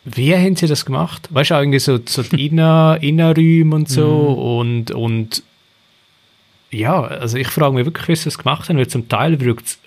[0.06, 1.28] wie haben sie das gemacht?
[1.32, 4.92] Weißt du, irgendwie so, so die Inner, Innenräume und so mhm.
[4.92, 5.44] und, und
[6.72, 9.66] ja, also ich frage mich wirklich, wie sie das gemacht haben, weil zum Teil wirkt
[9.66, 9.80] es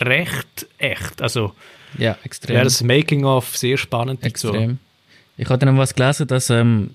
[0.00, 1.22] recht echt.
[1.22, 1.52] Also,
[1.98, 2.56] ja, extrem.
[2.56, 4.24] Ja, das Making-of sehr spannend.
[4.24, 4.70] Extrem.
[4.70, 4.76] So.
[5.36, 6.90] Ich habe dann was gelesen, dass ähm,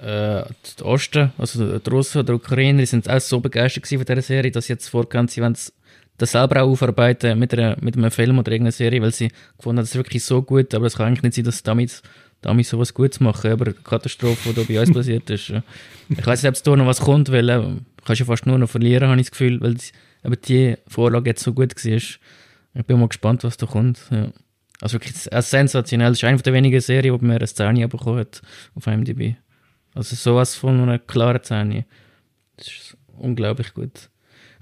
[0.00, 4.50] äh, der Osten, also die Russen oder Ukrainer, sind auch so begeistert von dieser Serie,
[4.50, 5.56] dass sie jetzt vorgehen, sie wollen
[6.18, 9.78] das selber auch aufarbeiten mit, einer, mit einem Film oder irgendeiner Serie, weil sie gefunden
[9.78, 12.02] haben, das ist wirklich so gut, aber es kann eigentlich nicht sein, dass damit
[12.42, 15.50] damit so was Gutes machen, aber die Katastrophe, die bei uns passiert ist.
[15.50, 15.62] Äh,
[16.10, 17.62] ich weiß nicht, ob es da noch was kommt, weil äh,
[18.04, 19.86] kannst ja fast nur noch verlieren, habe ich das Gefühl, weil die,
[20.22, 21.92] aber die Vorlage jetzt so gut war.
[21.92, 22.18] Ich
[22.86, 24.00] bin mal gespannt, was da kommt.
[24.10, 24.28] Ja.
[24.82, 26.08] Also wirklich sensationell.
[26.08, 28.42] Das ist eine der wenigen Serien, die mir eine 10 bekommen hat
[28.74, 29.36] auf IMDb.
[29.94, 31.84] Also sowas von einer klaren 10.
[32.56, 34.10] Das ist unglaublich gut.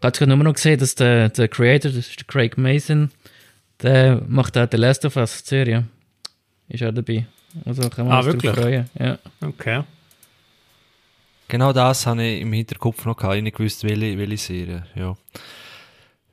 [0.02, 3.10] Ich habe nur noch gesehen, dass der, der Creator, das ist der Craig Mason,
[3.82, 5.86] der macht auch The Last of Us Serie.
[6.68, 7.26] Ist auch dabei.
[7.64, 8.52] Also kann man ah, sich wirklich?
[8.52, 8.90] freuen.
[8.98, 9.18] Ja.
[9.40, 9.84] Okay.
[11.48, 13.36] Genau das habe ich im Hinterkopf noch gehabt.
[13.36, 14.84] Ich nicht gewusst, welche, welche Serie.
[14.94, 15.16] Ja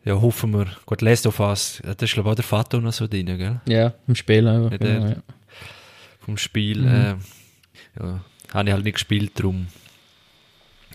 [0.08, 0.68] ja, hoffen wir.
[0.86, 3.60] Gut, Last of Us, das ist glaube ich auch der Vater noch so drin, gell?
[3.68, 4.72] Ja, im Spiel einfach.
[4.72, 5.16] Ja, genau, ja.
[6.22, 6.88] Vom Spiel, mhm.
[6.88, 7.16] äh,
[8.00, 8.22] ja,
[8.54, 9.68] habe ich halt nicht gespielt, darum,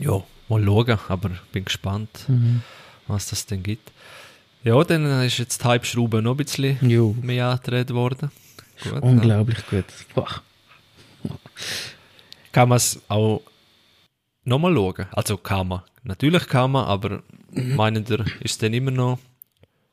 [0.00, 2.62] ja, mal schauen, aber bin gespannt, mhm.
[3.06, 3.92] was das denn gibt.
[4.64, 7.14] Ja, dann ist jetzt die Hype-Schraube noch ein bisschen Jo.
[7.20, 8.30] mehr angedreht worden.
[8.82, 9.84] Gut, Unglaublich gut.
[10.14, 10.40] Boah.
[12.52, 13.42] Kann man es auch
[14.45, 15.07] nochmal schauen?
[15.12, 15.82] Also kann man.
[16.05, 19.18] Natürlich kann man, aber meinen ihr, ist es dann immer noch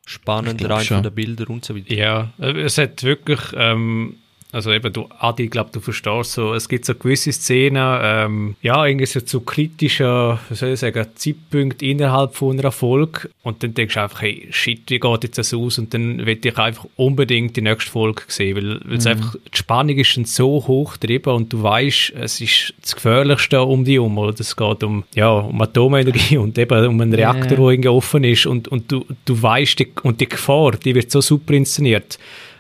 [0.06, 1.94] spannender rein von den Bildern und so weiter?
[1.94, 4.18] Ja, äh, es hat wirklich, ähm,
[4.52, 8.56] also eben, du, Adi, ich glaube, du verstehst so, es gibt so gewisse Szenen, ähm,
[8.64, 13.62] ja, irgendwie so zu kritischen, wie soll ich sagen, Zeitpunkte innerhalb von einer Folge und
[13.62, 15.78] dann denkst du einfach, hey, shit, wie geht jetzt das aus?
[15.78, 19.98] Und dann will ich einfach unbedingt die nächste Folge sehen, weil, es einfach, die Spannung
[19.98, 24.18] ist dann so hoch drüber und du weißt, es ist das Gefährlichste um dich herum,
[24.18, 24.40] oder?
[24.40, 27.56] Es geht um, ja, um Atomenergie und eben um einen Reaktor, ja.
[27.56, 31.12] der irgendwie offen ist und, und du, du weißt, die, und die Gefahr, die wird
[31.12, 32.18] so super inszeniert.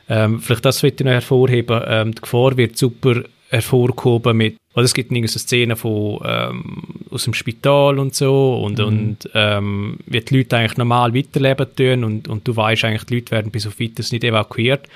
[0.09, 1.81] Ähm, vielleicht das will ich noch hervorheben.
[1.85, 7.23] Ähm, die Gefahr wird super hervorgehoben mit, oder es gibt so Szenen von, ähm, aus
[7.23, 12.27] dem Spital und so und, und ähm, wie die Leute eigentlich normal weiterleben tun und,
[12.27, 14.87] und du weißt eigentlich, die Leute werden bis auf weiteres nicht evakuiert.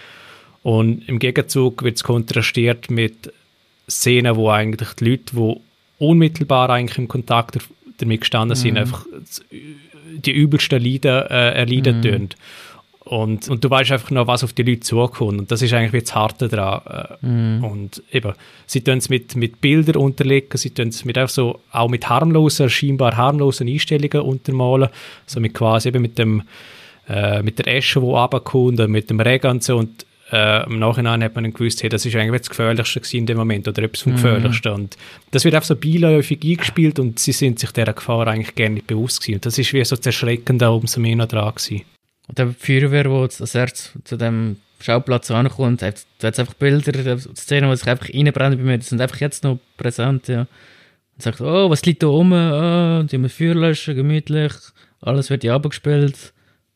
[0.61, 3.33] Und im Gegenzug wird es kontrastiert mit
[3.89, 5.55] Szenen, wo eigentlich die Leute, die
[5.99, 7.57] unmittelbar eigentlich im Kontakt
[7.97, 9.05] damit gestanden sind, einfach
[10.15, 12.29] die übelsten Leiden äh, erleiden tun.
[13.13, 15.39] Und, und du weißt einfach noch, was auf die Leute zukommt.
[15.39, 16.81] Und das ist eigentlich das Harte daran.
[17.21, 17.25] Äh,
[17.63, 18.33] Und eben,
[18.65, 22.09] sie tun es mit, mit Bildern unterlegen, sie tun es mit auch so, auch mit
[22.09, 24.89] harmlosen, scheinbar harmlosen Einstellungen untermalen.
[25.27, 26.41] So mit quasi eben mit dem,
[27.07, 29.77] äh, mit der Esche, die runterkommt, und mit dem Regen und so.
[29.77, 33.27] Und äh, im Nachhinein hat man dann gewusst, hey, das ist eigentlich das Gefährlichste in
[33.27, 34.71] dem Moment oder etwas vom Gefährlichsten.
[34.71, 34.97] Und
[35.29, 38.87] das wird auch so beiläufig eingespielt und sie sind sich dieser Gefahr eigentlich gar nicht
[38.87, 39.35] bewusst gewesen.
[39.35, 41.83] Und das ist wie so das Erschreckende umso mehr noch dran gewesen.
[42.27, 47.17] Und der Feuerwehr, der als erstes zu dem Schauplatz ankommt, hat da hat's einfach Bilder,
[47.35, 50.41] Szenen, die sich einfach reinbrennen bei mir, die sind einfach jetzt noch präsent, ja.
[51.15, 52.31] Und sagt, oh, was liegt da rum?
[52.31, 54.53] Oh, die haben Feuer löschen, gemütlich,
[55.01, 56.33] alles wird ja abgespielt.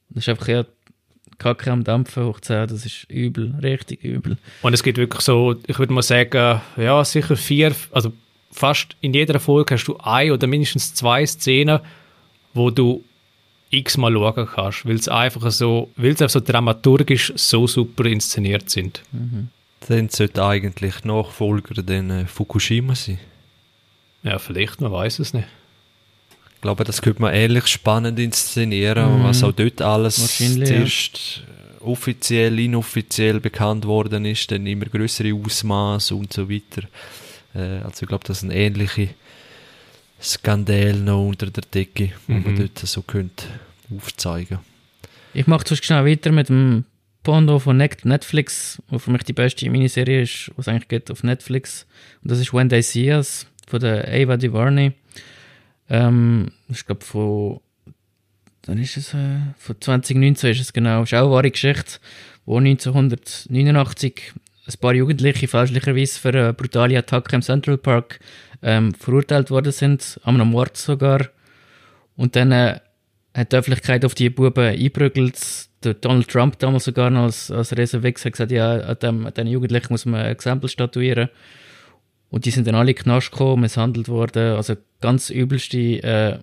[0.09, 0.65] Das ist einfach ja
[1.37, 4.37] Kacke am Dampfen hoch 10, das ist übel, richtig übel.
[4.61, 8.13] Und es gibt wirklich so, ich würde mal sagen, ja, sicher vier, also
[8.51, 11.79] fast in jeder Folge hast du ein oder mindestens zwei Szenen,
[12.53, 13.03] wo du
[13.69, 18.69] x-mal schauen kannst, weil es einfach so, weil es einfach so dramaturgisch so super inszeniert
[18.69, 19.01] sind.
[19.87, 23.19] Dann sollte eigentlich Nachfolger den äh, Fukushima sein.
[24.23, 25.47] Ja, vielleicht, man weiß es nicht.
[26.55, 30.65] Ich glaube, das könnte man ähnlich spannend inszenieren, was auch dort alles ja.
[30.65, 31.43] zuerst
[31.79, 36.87] äh, offiziell, inoffiziell bekannt worden ist, dann immer größere Ausmaße und so weiter.
[37.53, 39.09] Äh, also ich glaube, das sind ähnliche
[40.21, 43.45] Skandale noch unter der Decke, wo man dort so könnte
[43.95, 44.59] aufzeigen.
[45.33, 46.85] Ich mache zuerst schnell weiter mit dem
[47.23, 51.23] Pondo von Net- Netflix, wo für mich die beste Miniserie ist, was eigentlich geht auf
[51.23, 51.85] Netflix.
[52.23, 54.93] Und das ist When They See Us von der Ava DuVernay.
[55.89, 57.59] Ähm, ich glaube von,
[58.63, 61.99] dann ist es, äh, von 2019 ist es genau, ist auch eine wahre Geschichte,
[62.45, 64.33] wo 1989
[64.67, 68.19] ein paar Jugendliche fälschlicherweise für eine brutale Attacke im Central Park
[68.61, 71.27] ähm, verurteilt worden sind, an einem Mord sogar.
[72.15, 72.79] Und dann äh,
[73.33, 75.39] hat die Öffentlichkeit auf die Buben eingeprügelt.
[75.83, 79.47] Der Donald Trump damals sogar noch als, als Riesenwichs hat gesagt, ja, an, dem, diesen
[79.47, 81.29] Jugendlichen muss man ein Exempel statuieren.
[82.29, 84.55] Und die sind dann alle in den Knast gekommen, misshandelt worden.
[84.55, 86.39] Also ganz übelste äh,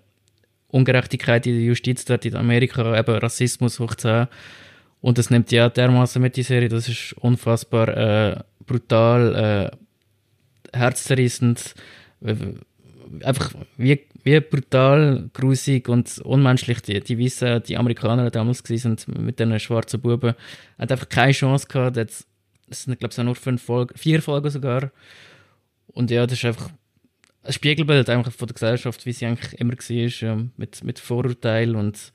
[0.68, 4.28] Ungerechtigkeit in der Justiz dort in Amerika, eben Rassismus hoch 10.
[5.00, 6.68] Und das nimmt ja dermaßen mit, die Serie.
[6.68, 9.70] Das ist unfassbar äh, brutal,
[10.72, 11.74] äh, herzzerreißend.
[12.24, 12.34] Äh,
[13.22, 19.38] Einfach wie, wie brutal, grusig und unmenschlich die, die Weißen, die Amerikaner damals sind mit
[19.38, 20.34] den schwarzen Buben.
[20.78, 21.96] Hat einfach keine Chance gehabt.
[21.96, 22.26] Jetzt,
[22.68, 24.90] es sind, glaube ich, nur fünf Folgen, vier Folgen sogar.
[25.88, 26.70] Und ja, das ist einfach
[27.42, 31.76] ein Spiegelbild einfach von der Gesellschaft, wie sie eigentlich immer war, ja, mit, mit Vorurteil
[31.76, 32.12] und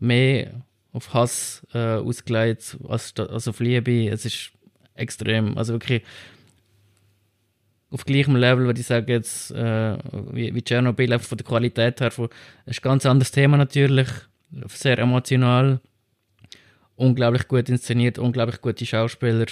[0.00, 4.08] mehr auf Hass äh, ausgelegt als, als auf Liebe.
[4.08, 4.52] Es ist
[4.94, 6.02] extrem, also wirklich
[7.94, 9.96] auf gleichem Level, würde ich sagen, jetzt, äh,
[10.32, 12.10] wie, wie Tschernobyl, einfach von der Qualität her.
[12.10, 12.28] Von,
[12.66, 14.08] es ist ein ganz anderes Thema natürlich,
[14.66, 15.80] sehr emotional,
[16.96, 19.46] unglaublich gut inszeniert, unglaublich gute Schauspieler.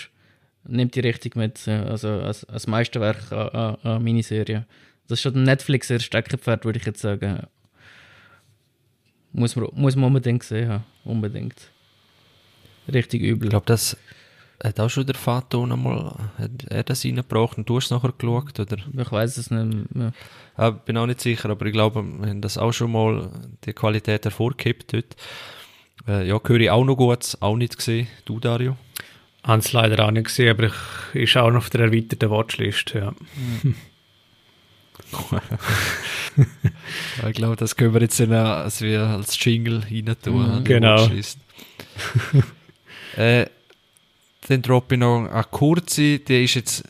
[0.64, 4.66] Nimmt die richtig mit, äh, also als, als Meisterwerk an, an, an Miniserie.
[5.06, 7.46] Das ist schon Netflix ihr Steckenpferd, würde ich jetzt sagen.
[9.32, 11.70] Muss man, muss man unbedingt gesehen haben, unbedingt.
[12.92, 13.46] Richtig übel.
[13.46, 13.96] Ich glaube, das
[14.62, 18.12] hat auch schon der Vater einmal, hat er das reingebracht und du hast es nachher
[18.16, 18.76] geschaut, oder?
[18.76, 20.12] ich weiß es nicht mehr.
[20.56, 23.30] Ja, bin auch nicht sicher, aber ich glaube, wir haben das auch schon mal
[23.64, 25.16] die Qualität hervorgehebt dort.
[26.06, 28.06] Äh, ja, höre ich auch noch gut, auch nicht gesehen.
[28.24, 28.76] Du, Dario?
[29.42, 30.74] Habe es leider auch nicht gesehen, aber ich
[31.14, 32.94] ist auch noch auf der erweiterten Watchlist.
[37.20, 37.28] Ja.
[37.28, 40.58] ich glaube, das können wir jetzt auch, als wir als Jingle rein tun.
[40.60, 41.06] Mhm, genau.
[43.16, 43.46] äh,
[44.48, 46.84] dann droppe ich noch eine kurze, die ist jetzt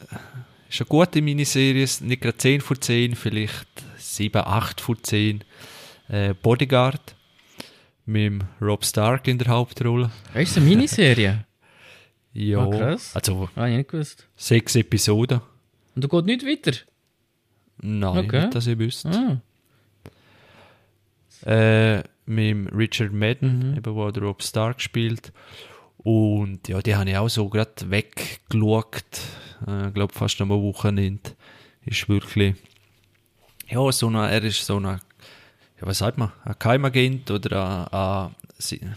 [0.69, 3.67] ist eine gute Miniserie, nicht gerade 10 von 10, vielleicht
[3.99, 5.45] 7, 8 von 10.
[6.09, 7.15] Äh, Bodyguard
[8.07, 10.11] mit Rob Stark in der Hauptrolle.
[10.35, 11.45] Ist eine Miniserie?
[12.33, 13.15] ja, Ah, krass.
[13.15, 14.27] also Ah, ich nicht gewusst.
[14.35, 15.41] sechs Episoden.
[15.95, 16.77] Und du geht nicht weiter?
[17.79, 18.41] Nein, Okay.
[18.43, 19.11] nicht, dass ich wüsste.
[19.11, 19.41] Ah.
[21.51, 23.77] Äh, mit dem Richard Madden, Mhm.
[23.79, 25.33] eben, wo der Rob Stark spielt.
[26.05, 29.05] Und ja, die habe ich auch so gerade weggeschaut.
[29.67, 31.31] Ich äh, glaube, fast am Wochenende.
[31.85, 32.55] Ist wirklich.
[33.69, 35.01] Ja, so eine, er ist so eine.
[35.81, 36.33] Ja, was sagt man?
[36.45, 38.31] Ein Geheimagent oder ein.
[38.59, 38.97] ein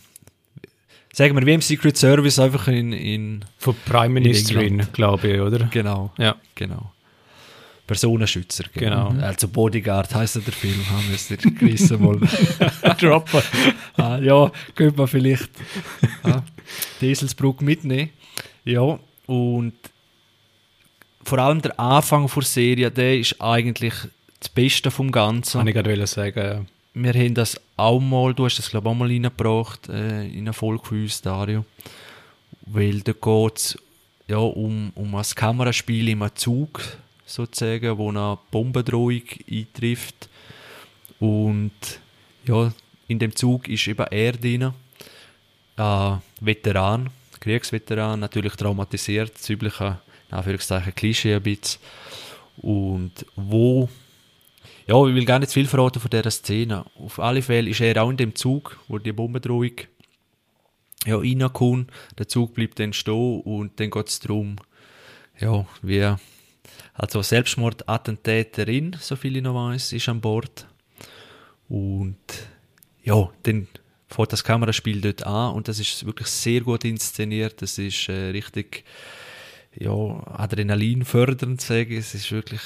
[1.14, 2.91] sagen wir, wie im Secret Service einfach in.
[2.91, 5.66] in Von Prime Ministerin, glaube ich, oder?
[5.72, 6.12] genau.
[6.18, 6.36] Ja.
[6.56, 6.91] Genau.
[7.88, 9.09] Personenschützer, Genau.
[9.21, 12.19] Also Bodyguard heisst ja der Film, haben wir es dir gerissen mal.
[12.99, 13.41] Droppen.
[13.97, 15.49] ah, ja, könnte man vielleicht
[16.23, 16.41] ah,
[16.99, 18.09] die Eselsbrücke mitnehmen.
[18.63, 19.73] Ja, und
[21.23, 23.93] vor allem der Anfang der Serie, der ist eigentlich
[24.39, 25.59] das Beste vom Ganzen.
[25.59, 26.67] Kann ich gerade sagen.
[26.93, 30.39] Wir haben das auch mal, du hast das glaube ich auch mal reingebracht, äh, in
[30.39, 31.65] eine Folge von uns, Dario.
[32.65, 33.77] Weil da geht es
[34.27, 36.81] ja, um, um ein Kameraspiel im Zug,
[37.26, 40.30] sozusagen, wo eine Bombendrohung eintrifft.
[41.19, 41.71] Und
[42.45, 42.71] ja,
[43.07, 44.73] in dem Zug ist eben er drin,
[45.78, 47.09] ein Veteran,
[47.39, 49.99] Kriegsveteran, natürlich traumatisiert, das übliche,
[50.32, 51.82] Anführungszeichen, Klischee ein bisschen.
[52.57, 53.89] Und wo
[54.88, 56.86] ja, ich will gar nicht viel verraten von dieser Szene.
[56.99, 59.71] Auf alle Fälle ist er auch in dem Zug, wo die Bombendrohung
[61.05, 61.91] ja, reinkommt.
[62.19, 64.57] Der Zug bleibt dann stehen und dann geht es darum,
[65.39, 66.15] ja, wie,
[66.96, 70.66] also Selbstmordattentäterin, so viel ich noch weiß, ist an Bord.
[71.68, 72.18] Und
[73.04, 73.68] ja, dann
[74.08, 77.62] fängt das Kameraspiel dort an und das ist wirklich sehr gut inszeniert.
[77.62, 78.86] Das ist äh, richtig
[79.78, 82.00] ja, Adrenalin fördernd, sage ich.
[82.00, 82.62] Es ist wirklich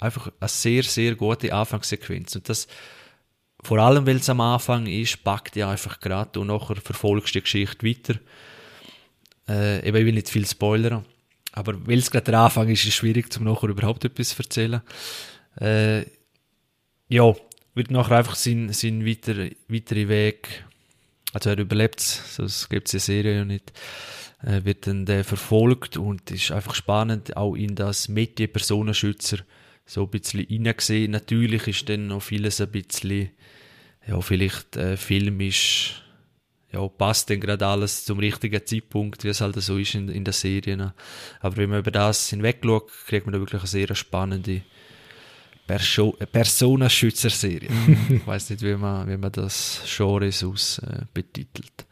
[0.00, 2.34] einfach eine sehr, sehr gute Anfangssequenz.
[2.34, 2.66] Und das,
[3.62, 7.40] vor allem, weil es am Anfang ist, packt ja einfach gerade und nachher verfolgst du
[7.40, 8.18] die Geschichte weiter.
[9.48, 11.04] Äh, eben, ich will nicht viel spoilern,
[11.56, 14.42] aber weil es gerade der Anfang ist, ist es schwierig, zum nachher überhaupt etwas zu
[14.42, 14.82] erzählen.
[15.58, 16.02] Äh,
[17.08, 17.34] ja,
[17.74, 20.64] wird nachher einfach sein, sein weiter, weiterer Weg,
[21.32, 23.72] also er überlebt es, sonst gibt es die Serie ja nicht,
[24.42, 29.38] äh, wird dann der verfolgt und ist einfach spannend, auch in das Metier Personenschützer
[29.86, 31.10] so ein bisschen hineingesehen.
[31.10, 33.30] Natürlich ist dann noch vieles ein bisschen,
[34.06, 36.02] ja, vielleicht äh, filmisch,
[36.76, 40.24] ja, passt dann gerade alles zum richtigen Zeitpunkt, wie es halt so ist in, in
[40.24, 40.76] der Serie.
[40.76, 40.94] ne?
[41.40, 44.62] Aber wenn man über das hinweg schaut, kriegt man da wirklich eine sehr spannende
[45.66, 47.68] Perso Personenschützer-Serie.
[48.08, 51.86] ich weiß nicht, wie man, wie man das Genre aus äh, betitelt.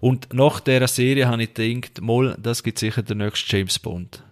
[0.00, 4.22] Und nach dieser Serie habe ich gedacht, mal, das gibt sicher der nächste James Bond.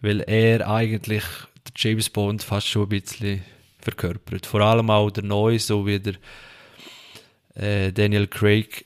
[0.00, 1.24] Weil er eigentlich
[1.66, 3.42] der James Bond fast schon ein bisschen
[3.80, 4.46] verkörpert.
[4.46, 6.14] Vor allem auch der Neue, so wie der
[7.56, 8.84] äh, Daniel Craig,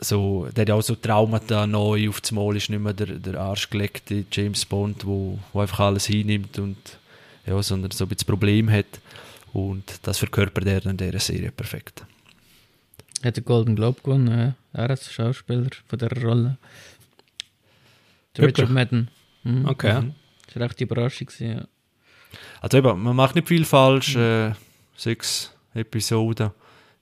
[0.00, 3.06] so, der hat ja auch so Traumata neu auf das Mal ist nicht mehr der,
[3.06, 6.76] der arschgelegte James Bond, wo, wo einfach alles hinnimmt und
[7.46, 9.00] ja, sondern so ein bisschen Problem hat.
[9.52, 12.04] Und das verkörpert er in dieser Serie perfekt.
[13.22, 14.54] Hat den Golden Globe gewonnen, ja.
[14.72, 16.58] er als Schauspieler von dieser Rolle.
[18.36, 18.68] Der Wirklich?
[18.68, 19.08] Richard Madden.
[19.42, 19.66] Mhm.
[19.66, 20.00] Okay.
[20.00, 20.14] Mhm.
[20.46, 21.28] Das war echt die Überraschung.
[21.38, 21.66] Ja.
[22.60, 24.16] Also eben, man macht nicht viel falsch.
[24.16, 24.52] Äh,
[24.96, 26.50] sechs Episoden.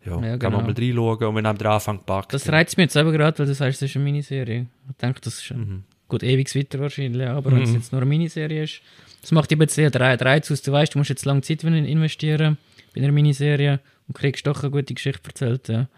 [0.04, 0.56] Ja, Ja, kann genau.
[0.58, 2.32] man mal reinschauen und wenn einem der Anfang packt.
[2.32, 4.66] Das reizt mich jetzt eben gerade, weil du sagst, das ist eine Miniserie.
[4.90, 5.82] Ich denke, das ist Mhm.
[6.06, 7.76] gut ewig weiter wahrscheinlich, aber wenn es Mhm.
[7.76, 8.80] jetzt nur eine Miniserie ist,
[9.20, 10.62] das macht eben sehr Reiz aus.
[10.62, 12.56] Du weißt, du musst jetzt lange Zeit investieren
[12.94, 15.68] bei einer Miniserie und kriegst doch eine gute Geschichte erzählt.
[15.68, 15.88] Ja.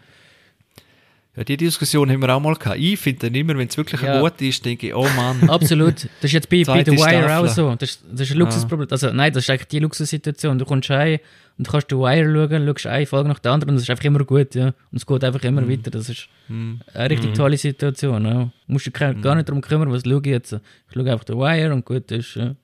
[1.37, 2.77] Ja, die Diskussion haben wir auch mal gehabt.
[2.77, 4.15] Ich finde dann immer, wenn es wirklich Ja.
[4.15, 5.41] ein gut ist, denke ich, oh Mann.
[5.49, 5.95] Absolut.
[6.03, 7.29] Das ist jetzt bei, bei The Wire Staffel.
[7.31, 7.75] auch so.
[7.75, 8.87] Das, ist- das ist ein Luxusproblem.
[8.91, 10.59] Also, nein, das ist eigentlich die Luxussituation.
[10.59, 11.19] Du kommst heim
[11.61, 14.03] und kannst The Wire schauen, schaust eine Folge nach der anderen und es ist einfach
[14.03, 14.55] immer gut.
[14.55, 14.67] Ja.
[14.67, 15.91] Und es geht einfach immer weiter.
[15.91, 16.81] Das ist Hm.
[16.93, 18.25] eine richtig tolle Situation.
[18.25, 18.33] Ja.
[18.45, 20.53] Du musst dich gar nicht darum kümmern, was schaue ich jetzt.
[20.53, 20.59] Ich
[20.93, 22.33] schaue einfach The Wire und gut ist.
[22.35, 22.55] Ja.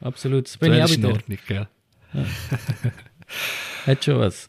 [0.00, 0.46] Absolut.
[0.46, 1.12] Das bin ich auch ist in wieder.
[1.12, 1.66] Ordnung, gell?
[3.86, 4.48] Hat schon was.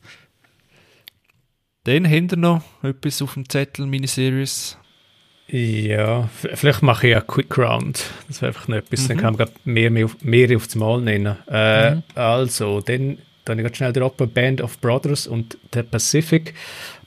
[1.84, 4.78] Dann haben wir noch etwas auf dem Zettel, Miniseries.
[5.48, 8.06] Ja, vielleicht mache ich einen Quick Round.
[8.28, 9.22] Das wäre einfach noch etwas, dann Mhm.
[9.22, 11.36] kann man mehr, mehr, auf, mehr auf das Mal nennen.
[11.50, 12.04] Äh, Mhm.
[12.16, 13.18] Also, dann
[13.58, 16.54] ich ganz schnell droppen, Band of Brothers und The Pacific.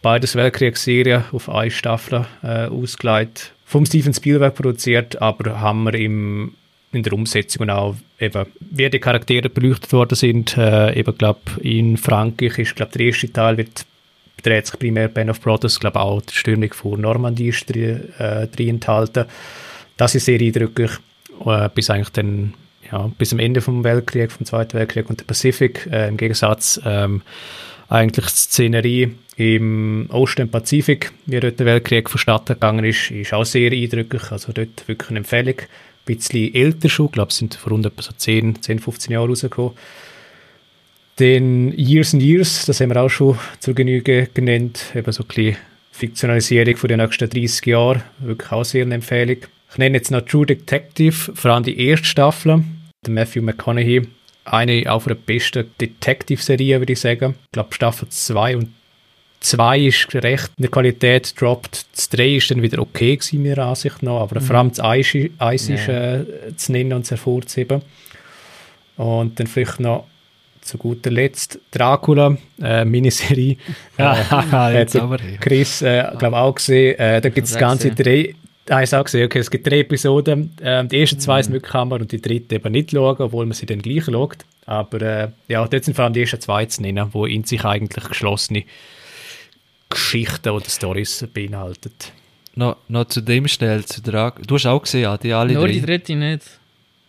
[0.03, 3.53] Beides Weltkriegsserien auf eine Staffel äh, ausgelegt.
[3.65, 6.55] Vom Steven Spielberg produziert, aber haben wir im
[6.93, 10.57] in der Umsetzung auch eben, wie die Charaktere beleuchtet worden sind.
[10.57, 13.85] Äh, eben, glaube in Frankreich ist, glaube der erste Teil wird
[14.43, 18.47] dreht sich primär Band of Brothers, glaube auch die Stürmung von Normandie ist drin, äh,
[18.47, 19.25] drin enthalten.
[19.97, 20.91] Das ist sehr eindrücklich,
[21.47, 22.55] äh, bis eigentlich dann,
[22.91, 26.81] ja, bis am Ende vom Weltkrieg, vom Zweiten Weltkrieg und der Pazifik, äh, im Gegensatz
[26.85, 27.23] ähm,
[27.89, 33.45] eigentlich die Szenerie im Osten Pazifik, wie dort der Weltkrieg vonstatten gegangen ist, ist auch
[33.45, 35.57] sehr eindrücklich, also dort wirklich eine Empfehlung.
[35.59, 39.13] Ein bisschen älter schon, ich glaube, es sind vor rund etwa so 10, 10, 15
[39.13, 39.73] Jahren rausgekommen.
[41.19, 45.29] Den Years and Years, das haben wir auch schon zur Genüge genannt, eben so ein
[45.29, 45.57] bisschen
[45.93, 49.39] Fiktionalisierung von den nächsten 30 Jahren, wirklich auch sehr eine Empfehlung.
[49.75, 52.63] Ich nenne jetzt noch True Detective, vor allem die erste Staffel,
[53.05, 54.07] der Matthew McConaughey,
[54.45, 57.35] eine auch der besten Detective-Serien, würde ich sagen.
[57.47, 58.69] Ich glaube, Staffel 2 und
[59.41, 61.87] 2 ist recht in der Qualität gedroppt.
[61.93, 64.45] Das 3 ist dann wieder okay gewesen, meiner Ansicht nach, aber mhm.
[64.45, 65.75] vor allem das 1, 1 ja.
[65.75, 67.83] ist äh, zu nennen und zu hervorzuheben.
[68.97, 70.07] Und dann vielleicht noch
[70.61, 73.57] zu guter Letzt Dracula, äh, Miniserie.
[73.99, 75.19] Ja, äh, jetzt aber.
[75.41, 76.97] Chris, äh, glaube auch gesehen.
[76.97, 78.37] Äh, da gibt es ganze drei.
[78.69, 80.57] Ah, ich auch gesehen, okay, es gibt drei Episoden.
[80.63, 81.43] Ähm, die ersten zwei mhm.
[81.43, 84.39] sind wirklich Hammer und die dritte eben nicht schauen, obwohl man sie dann gleich schaut.
[84.67, 87.65] Aber äh, ja, dort sind vor allem die ersten zwei zu nennen, wo in sich
[87.65, 88.65] eigentlich geschlossene
[89.91, 92.13] Geschichten oder Stories beinhaltet.
[92.55, 94.47] Noch, noch zu dem schnell, zu Dracula.
[94.47, 95.73] Du hast auch gesehen, die alle Nur drei?
[95.73, 96.45] die dritte nicht.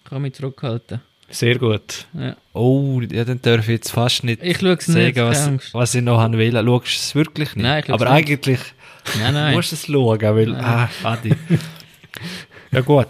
[0.04, 1.02] Ich kann mich zurückhalten.
[1.30, 2.06] Sehr gut.
[2.14, 2.36] Ja.
[2.54, 6.20] Oh, ja, dann darf ich jetzt fast nicht Ich sagen, nicht, was, was ich noch
[6.20, 6.52] haben will.
[6.52, 7.64] Schaust du es wirklich nicht?
[7.64, 8.30] Nein, ich Aber nicht.
[8.30, 8.60] eigentlich
[9.20, 9.56] Nein, nein.
[9.56, 10.48] musst du es schauen, weil...
[10.48, 10.64] Nein.
[10.64, 11.36] Ah, Adi.
[12.72, 13.08] ja gut,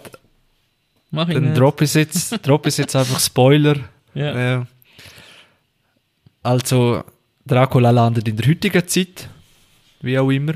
[1.10, 1.58] Mach ich dann nicht.
[1.58, 3.76] drop ich jetzt, drop ich jetzt einfach Spoiler.
[4.14, 4.60] Ja.
[4.60, 4.64] Äh,
[6.42, 7.04] also,
[7.46, 9.28] Dracula landet in der heutigen Zeit,
[10.00, 10.54] wie auch immer.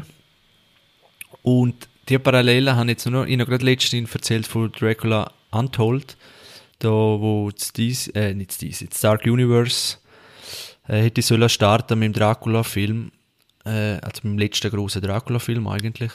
[1.43, 6.17] Und die Parallelen habe ich jetzt nur, ich habe gerade letztens erzählt von Dracula Untold,
[6.79, 9.99] da wo dies, äh, nicht dies, das Dark Universe
[10.89, 13.13] äh, hätte sollen starten mit dem Dracula-Film,
[13.65, 16.13] äh, also dem letzten großen Dracula-Film eigentlich,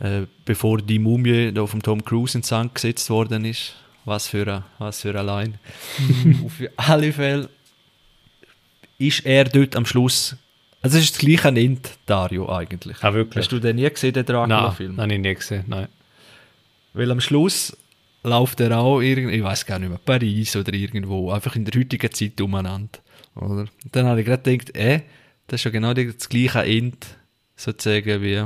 [0.00, 3.74] äh, bevor die Mumie da vom Tom Cruise ins Sand gesetzt worden ist.
[4.04, 5.54] Was für ein, was für ein Line.
[6.44, 7.48] Auf alle Fälle
[8.98, 10.36] ist er dort am Schluss.
[10.82, 12.98] Also es ist das gleiche Ende, Dario, eigentlich.
[13.02, 13.44] Ah, wirklich?
[13.44, 15.00] Hast du den nie gesehen, den Nein, Dracula-Film?
[15.00, 15.64] habe ich nie gesehen.
[15.66, 15.88] Nein.
[16.92, 17.74] Weil am Schluss
[18.22, 21.80] läuft er auch irgendwie, ich weiß gar nicht mehr, Paris oder irgendwo, einfach in der
[21.80, 22.98] heutigen Zeit umeinander.
[23.36, 23.60] Oder?
[23.60, 25.00] Und dann habe ich gerade gedacht, äh,
[25.46, 26.98] das ist ja genau das gleiche Ende,
[27.56, 28.44] sozusagen, wie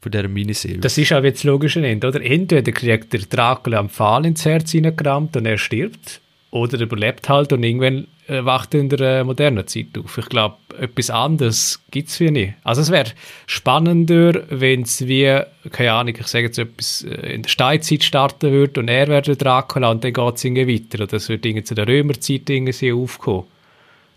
[0.00, 0.78] von dieser Miniserie.
[0.78, 2.22] Das ist auch jetzt das logische Ende, oder?
[2.22, 7.28] Entweder kriegt der Dracula am Pfahl ins Herz hineingerammt und er stirbt, oder er überlebt
[7.28, 10.18] halt und irgendwann äh, wacht er in der äh, modernen Zeit auf.
[10.18, 12.54] Ich glaube, etwas anderes gibt es für nicht.
[12.64, 13.10] Also es wäre
[13.46, 15.40] spannender, wenn es wie,
[15.70, 19.22] keine Ahnung, ich sage jetzt etwas, äh, in der Steinzeit starten würde und er wäre
[19.22, 21.04] der Dracula und dann geht es irgendwie weiter.
[21.04, 23.44] Oder es würde irgendwie zu der Römerzeit irgendwie aufkommen.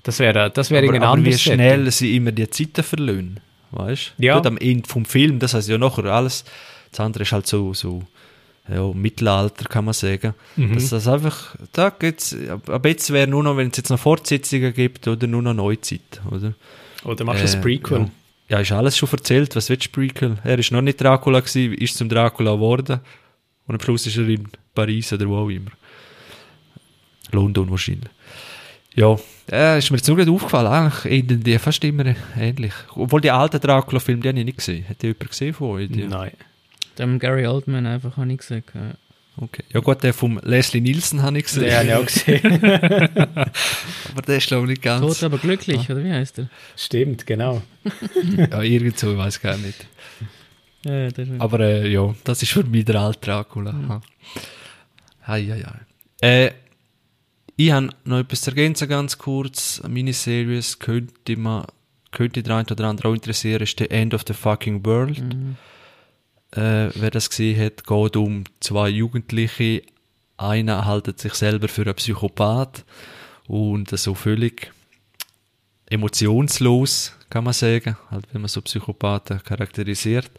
[0.03, 3.39] Das wäre das wäre aber, aber wie schnell sie immer die Zeiten verlieren,
[3.71, 4.23] weißt du?
[4.23, 4.35] Ja.
[4.35, 6.43] Gut, am Ende vom Film, das heißt ja nachher alles,
[6.91, 8.03] das andere ist halt so, so
[8.67, 10.33] ja, Mittelalter, kann man sagen.
[10.55, 10.75] Mhm.
[10.75, 12.35] Dass das einfach, da geht's,
[12.67, 16.21] ab jetzt wäre nur noch, wenn es jetzt noch Fortsetzungen gibt oder nur noch Neuzeit,
[16.29, 16.53] oder?
[17.03, 17.99] Oder machst du ein Äh, Prequel?
[17.99, 18.09] Ja.
[18.49, 20.37] ja, ist alles schon erzählt, was willst du Prequel?
[20.43, 22.99] Er ist noch nicht Dracula gewesen, ist zum Dracula geworden
[23.67, 25.71] und am Schluss ist er in Paris oder wo auch immer.
[27.31, 28.09] London wahrscheinlich.
[28.95, 29.17] Ja,
[29.51, 32.73] äh, ist mir jetzt nur gerade aufgefallen, eigentlich enden die fast immer ähnlich.
[32.95, 34.87] Obwohl die alten Dracula-Filme, die habe ich nicht gesehen.
[34.87, 35.89] Hat die jemand gesehen von euch?
[35.89, 36.05] Die?
[36.05, 36.31] Nein.
[36.97, 38.49] Dem Gary Oldman einfach habe ich.
[38.49, 38.61] Ja.
[39.35, 39.63] Okay.
[39.73, 41.63] Ja gut, der von Leslie Nielsen habe ich gesehen.
[41.63, 42.63] Den habe ich auch gesehen.
[44.11, 45.01] aber der ist glaube ich nicht ganz...
[45.01, 46.49] Tot aber glücklich, oder wie heißt er?
[46.75, 47.63] Stimmt, genau.
[48.37, 49.87] ja, irgend so, ich weiß gar nicht.
[50.85, 53.71] Ja, der ist Aber äh, ja, das ist für mich der alte Dracula.
[53.71, 54.01] Mhm.
[55.25, 55.79] Hei, hei, hei.
[56.21, 56.51] Äh,
[57.55, 59.79] ich habe noch etwas zu ergänzen, ganz kurz.
[59.81, 61.65] Eine Miniseries könnte man,
[62.11, 65.19] könnte der eine oder andere auch interessieren, ist The End of the Fucking World.
[65.19, 65.55] Mhm.
[66.51, 69.83] Äh, wer das gesehen hat, geht um zwei Jugendliche.
[70.37, 72.85] Einer haltet sich selber für einen Psychopath
[73.47, 74.71] und so völlig
[75.89, 80.31] emotionslos, kann man sagen, halt, wenn man so Psychopathen charakterisiert.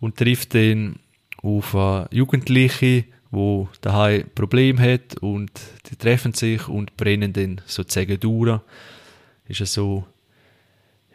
[0.00, 0.96] Und trifft dann
[1.42, 5.50] auf eine Jugendliche, wo daheim Problem hat und
[5.90, 8.60] die treffen sich und brennen dann sozusagen durch.
[9.46, 10.06] Ist es so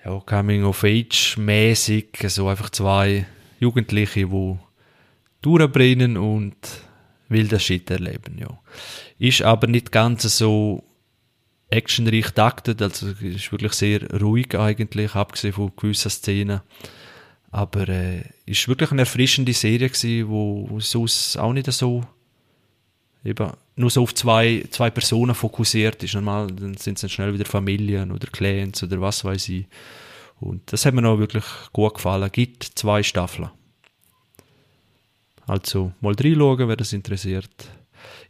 [0.03, 3.25] ja, Coming of Age mäßig, so einfach zwei
[3.59, 4.59] Jugendliche, wo
[5.41, 6.55] durchbrennen und
[7.29, 8.59] wilder Shit erleben, ja.
[9.17, 10.83] Ist aber nicht ganz so
[11.69, 16.61] actionreich taktet, also ist wirklich sehr ruhig eigentlich, abgesehen von gewissen Szenen.
[17.53, 22.03] Aber äh, ist wirklich eine erfrischende Serie gewesen, wo, wo sonst auch nicht so
[23.23, 26.15] eben nur so auf zwei, zwei Personen fokussiert ist.
[26.15, 29.67] Normal dann sind es dann schnell wieder Familien oder Clans oder was weiß ich.
[30.39, 32.27] Und das hat mir noch wirklich gut gefallen.
[32.31, 33.51] Gibt zwei Staffeln.
[35.45, 37.69] Also mal reinschauen, wer das interessiert.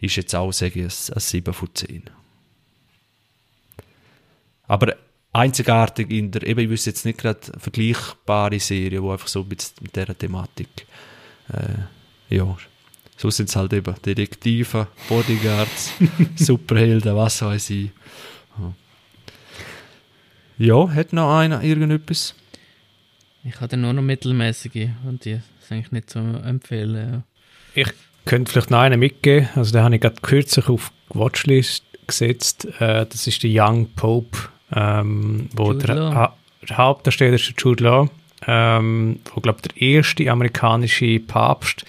[0.02, 2.04] Ist jetzt auch, sage ich, ein 7 von 10.
[4.68, 4.98] Aber
[5.34, 9.50] einzigartig in der, eben, ich wüsste jetzt nicht gerade vergleichbare Serie, wo einfach so ein
[9.50, 10.86] bisschen mit dieser Thematik,
[11.52, 12.56] äh, ja,
[13.18, 15.94] so sind es halt eben Detektive, Bodyguards,
[16.36, 17.90] Superhelden, was weiß ich.
[20.58, 22.36] Ja, hat noch einer irgendetwas?
[23.44, 27.24] Ich hatte nur noch mittelmäßige und die ist eigentlich nicht zu empfehlen.
[27.76, 27.82] Ja.
[27.82, 27.92] Ich
[28.26, 29.50] könnte vielleicht noch einen mitgeben.
[29.56, 32.66] Also, den habe ich gerade kürzlich auf die Watchlist gesetzt.
[32.80, 34.38] Äh, das ist der Young Pope,
[34.76, 36.34] ähm, wo der, ha
[36.68, 38.10] der, Hauptdarsteller ist Jude Law,
[38.48, 41.86] ähm, wo, glaube der erste amerikanische Papst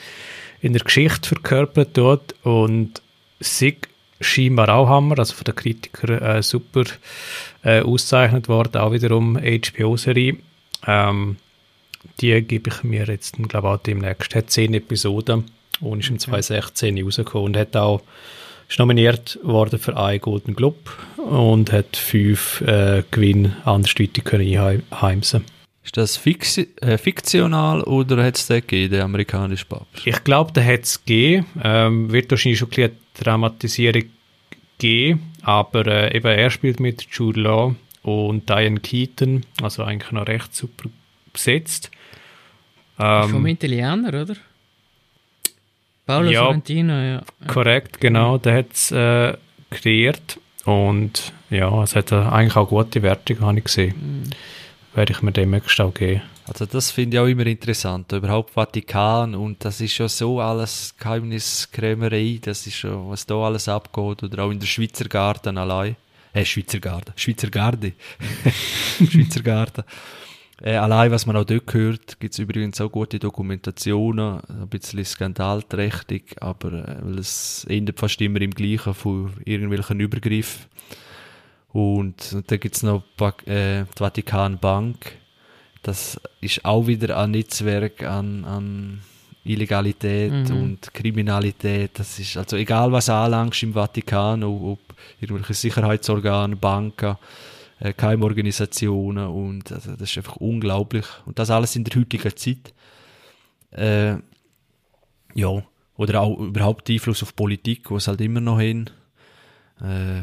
[0.61, 3.03] in der Geschichte verkörpert dort und
[3.41, 3.76] sich
[4.20, 6.85] scheinbar auch Hammer, also von den Kritikern äh, super
[7.62, 10.37] äh, ausgezeichnet worden, auch wiederum HBO-Serie.
[10.87, 11.37] Ähm,
[12.20, 14.35] die gebe ich mir jetzt, glaube ich, auch demnächst.
[14.35, 15.45] Hat zehn Episoden
[15.80, 18.03] und ist im 2016 rausgekommen und hat auch
[18.75, 25.45] ist nominiert worden für einen Golden Globe und hat fünf äh, Gewinne andersweitig können einheimsen.
[25.85, 30.05] Ist das fixi äh, fiktional oder hat es den gegeben, den amerikanischen Papst?
[30.05, 31.47] Ich glaube, den hat es gegeben.
[31.62, 34.03] Ähm, wird wahrscheinlich schon ein bisschen Dramatisierung
[34.79, 40.27] geben, aber äh, eben er spielt mit Jude Law und Diane Keaton, also eigentlich noch
[40.27, 40.89] recht super
[41.33, 41.93] besetzt.
[42.99, 44.35] Ähm, vom Italiener, oder?
[46.07, 47.23] Paolo ja, Sorrentino, ja.
[47.47, 49.35] Korrekt, genau, der hat es äh,
[49.71, 54.25] kreiert und ja, es hat eigentlich auch gute Wertung, habe ich gesehen.
[54.25, 54.31] Mhm.
[54.97, 56.23] Werde ich mir demnächst auch geben.
[56.47, 60.95] Also das finde ich auch immer interessant, überhaupt Vatikan und das ist ja so alles
[60.99, 65.97] Geheimniskrämerei, das ist schon, was da alles abgeht oder auch in der Schweizer Garten allein.
[66.35, 67.93] Äh, Schweizer Garten, Schweizer Garde.
[69.11, 69.85] Schweizer Garten.
[70.67, 75.05] Äh, allein, was man auch dort hört, gibt es übrigens auch gute Dokumentationen, ein bisschen
[75.05, 80.65] skandalträchtig, aber äh, weil es endet fast immer im Gleichen von irgendwelchen Übergriffen.
[81.71, 83.05] Und, und dann gibt es noch
[83.45, 85.17] äh, die Vatikanbank.
[85.83, 89.01] Das ist auch wieder ein Netzwerk an, an
[89.45, 90.62] Illegalität mhm.
[90.62, 91.91] und Kriminalität.
[91.99, 94.81] Das ist also egal, was anlangst im Vatikan, ob, ob
[95.21, 97.19] irgendwelche Sicherheitsorgane, Banken,
[97.85, 101.05] äh, Keimorganisationen und also das ist einfach unglaublich.
[101.26, 102.72] Und das alles in der heutigen Zeit.
[103.72, 104.16] Äh,
[105.35, 105.62] ja,
[105.97, 108.89] oder auch überhaupt Einfluss auf Politik, wo es halt immer noch hin.
[109.82, 110.22] Äh,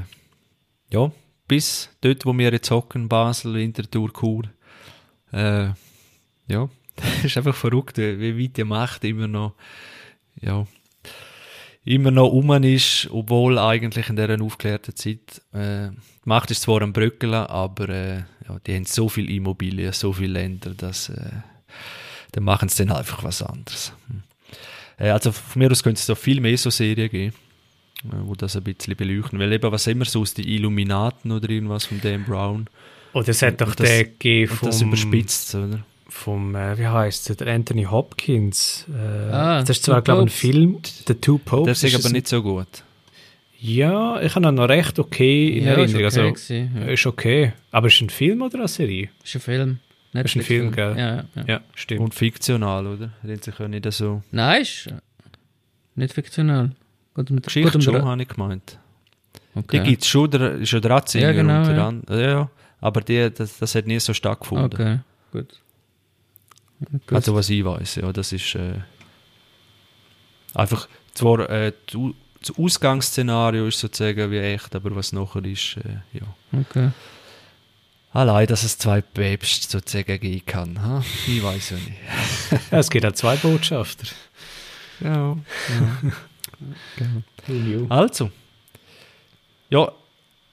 [0.91, 1.11] ja,
[1.47, 4.43] bis dort, wo wir jetzt hocken, Basel, Winterthur, Chur.
[5.31, 5.69] Äh,
[6.47, 9.53] ja, das ist einfach verrückt, wie weit die Macht immer noch,
[10.41, 10.65] ja,
[11.83, 16.81] immer noch um ist, obwohl eigentlich in dieser aufgeklärten Zeit, äh, die Macht ist zwar
[16.81, 18.17] am Bröckeln, aber äh,
[18.47, 21.31] ja, die haben so viele Immobilien, so viele Länder, dass äh,
[22.33, 23.93] dann machen sie dann einfach was anderes.
[24.07, 24.23] Hm.
[24.97, 27.35] Äh, also von mir aus könnte es da viel mehr so Serien geben,
[28.05, 31.49] äh, wo das ein bisschen beleuchten, weil eben was immer so aus die Illuminaten oder
[31.49, 32.67] irgendwas von Dan Brown.
[33.13, 34.69] Oder es hat doch der gegeben vom...
[34.69, 35.83] Das überspitzt, oder?
[36.11, 38.85] Vom, äh, wie heißt der, Anthony Hopkins.
[38.93, 41.81] Äh, ah, das ist zwar, glaube ich, ein Film, The Two Popes.
[41.81, 42.83] Der ist aber nicht so gut.
[43.59, 46.05] Ja, ich habe ihn noch recht okay in ja, Erinnerung.
[46.05, 46.85] Ist okay, also, ja.
[46.87, 47.53] ist okay.
[47.71, 49.09] Aber ist es ein Film oder eine Serie?
[49.23, 49.79] Ist ein Film.
[50.13, 50.95] Netflix ist ein Film, gell?
[50.97, 51.43] Ja, ja.
[51.47, 52.01] ja, stimmt.
[52.01, 53.11] Und fiktional, oder?
[53.23, 54.23] Rennt sich ja nicht so...
[54.31, 54.89] Nein, ist
[55.95, 56.71] nicht fiktional.
[57.13, 58.79] Gut, mit, Geschichte gut schon, habe ich gemeint.
[59.53, 59.79] Okay.
[59.79, 62.31] Die gibt es schon, der, ist ja der Ratzinger ja, genau, der ja.
[62.31, 62.49] ja.
[62.79, 64.73] aber die, das, das hat nie so stattgefunden.
[64.73, 64.99] Okay,
[65.31, 65.59] gut.
[66.89, 67.13] Gut.
[67.13, 68.79] Also was ich weiß, ja, das ist äh,
[70.53, 71.73] einfach zwar äh,
[72.41, 76.59] das Ausgangsszenario ist sozusagen wie echt, aber was nachher ist, äh, ja.
[76.59, 76.89] Okay.
[78.13, 81.03] Allein, dass es zwei Päpste sozusagen gehen kann, ha?
[81.27, 82.71] ich weiß ja nicht.
[82.71, 84.07] ja, es gibt auch zwei Botschafter.
[84.99, 85.37] Ja.
[86.99, 87.87] ja.
[87.89, 88.31] also,
[89.69, 89.91] ja,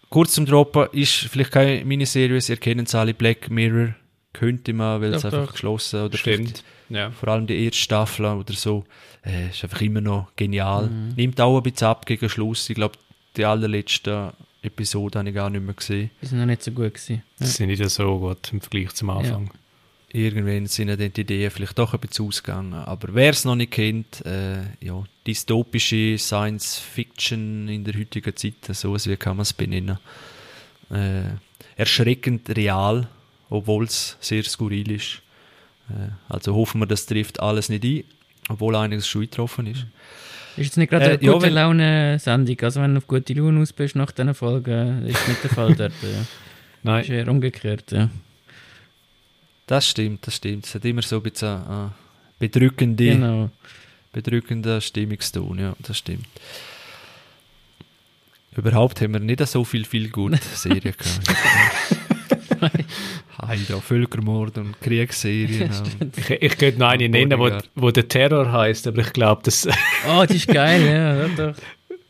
[0.09, 3.95] kurz zum Droppen ist vielleicht keine Miniserie, ihr kennt es alle, Black Mirror
[4.33, 5.53] könnte man, weil es einfach doch.
[5.53, 6.63] geschlossen oder Stimmt.
[6.89, 7.11] Ja.
[7.11, 8.85] Vor allem die erste Staffel oder so,
[9.25, 10.89] äh, ist einfach immer noch genial.
[10.89, 11.15] Mhm.
[11.17, 12.69] Nimmt auch ein bisschen ab gegen Schluss.
[12.71, 12.97] Ich glaube,
[13.37, 16.11] die allerletzte Episode habe ich gar nicht mehr gesehen.
[16.23, 17.23] Die sind noch nicht so gut gewesen.
[17.39, 17.47] Ja.
[17.47, 19.47] Die sind nicht so gut im Vergleich zum Anfang.
[19.47, 19.53] Ja.
[20.11, 22.73] Irgendwann sind dann die Ideen vielleicht doch ein bisschen ausgegangen.
[22.73, 28.55] Aber wer es noch nicht kennt, äh, ja, dystopische Science Fiction in der heutigen Zeit,
[28.73, 29.99] so wie kann man es benennen.
[30.91, 31.25] Äh,
[31.77, 33.09] erschreckend real
[33.51, 35.23] obwohl es sehr skurril ist.
[35.91, 38.05] Äh, also hoffen wir, das trifft alles nicht ein,
[38.49, 39.87] obwohl einiges schon getroffen ist.
[40.57, 42.61] Ist jetzt nicht gerade Äh, eine ja, gute wenn- Laune-Sendung.
[42.63, 45.75] Also wenn du auf gute Laune aus bist nach diesen Folgen, ist nicht der Fall
[45.75, 45.93] dort.
[46.03, 46.09] Ja.
[46.21, 46.29] Ist
[46.83, 48.09] Nein, eher umgekehrt, ja.
[49.67, 50.65] Das stimmt, das stimmt.
[50.67, 51.89] Es hat immer so ein bisschen äh,
[52.39, 53.51] bedrückende, Genau.
[54.13, 56.27] bedrückender Stimmungston, ja, das stimmt.
[58.57, 62.18] Überhaupt haben wir nicht so viel, viel gute Serien gehabt.
[63.47, 65.71] Heida, Völkermord und Kriegsserien.
[66.17, 69.69] ich, ich könnte noch eine nennen, wo, wo der Terror heißt, aber ich glaube, das
[70.09, 71.55] Oh, die ist geil, ja, ja doch.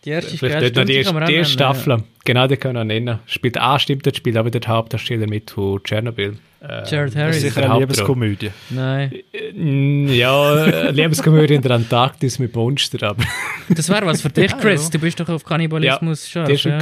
[0.04, 0.84] Die erste ist vielleicht geil.
[0.86, 0.92] die,
[1.26, 2.04] die erste Staffel.
[2.24, 3.18] Genau, die können wir noch nennen.
[3.26, 6.38] Spielt A, stimmt, dort spielt aber der Hauptdarsteller mit von Tschernobyl.
[6.60, 7.36] Äh, Jared das Harris.
[7.36, 7.80] ist Sicher eine.
[7.80, 8.46] Liebeskomödie.
[8.46, 8.52] Ja.
[8.70, 9.12] Nein.
[9.32, 13.22] Äh, Ja, Lebenskomödie in der Antarktis mit Monster, aber
[13.68, 14.84] Das wäre was für dich, Chris.
[14.84, 14.90] Ja.
[14.90, 16.48] Du bist doch auf Kannibalismus scharf.
[16.48, 16.78] das ist ja.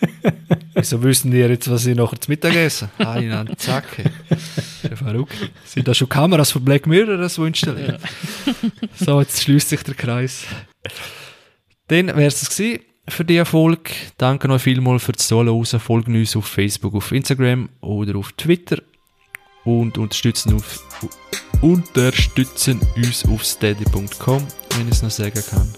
[0.74, 2.90] Wieso wissen die jetzt, was ich nachher zu Mittag esse?
[2.98, 4.10] Ein an die Zacke.
[4.28, 5.50] Ist ja verrückt.
[5.64, 8.00] Sind da schon Kameras von Black Mirror das so installiert?
[8.94, 10.44] So, jetzt schließt sich der Kreis.
[11.88, 13.90] Dann wäre es gewesen für die Erfolg.
[14.18, 15.64] Danke euch vielmals für das Zuhören.
[15.80, 18.82] Folgt uns auf Facebook, auf Instagram oder auf Twitter.
[19.64, 20.84] Und unterstützen, auf,
[21.60, 25.68] unterstützen uns auf steady.com, wenn ich es noch sagen kann.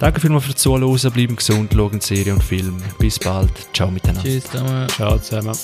[0.00, 1.12] Danke vielmals fürs Zuhören.
[1.12, 2.82] Bleiben gesund, schauen Serien und Filme.
[2.98, 3.50] Bis bald.
[3.72, 4.22] Ciao miteinander.
[4.22, 4.88] Tschüss, zusammen.
[4.88, 5.56] Ciao zusammen.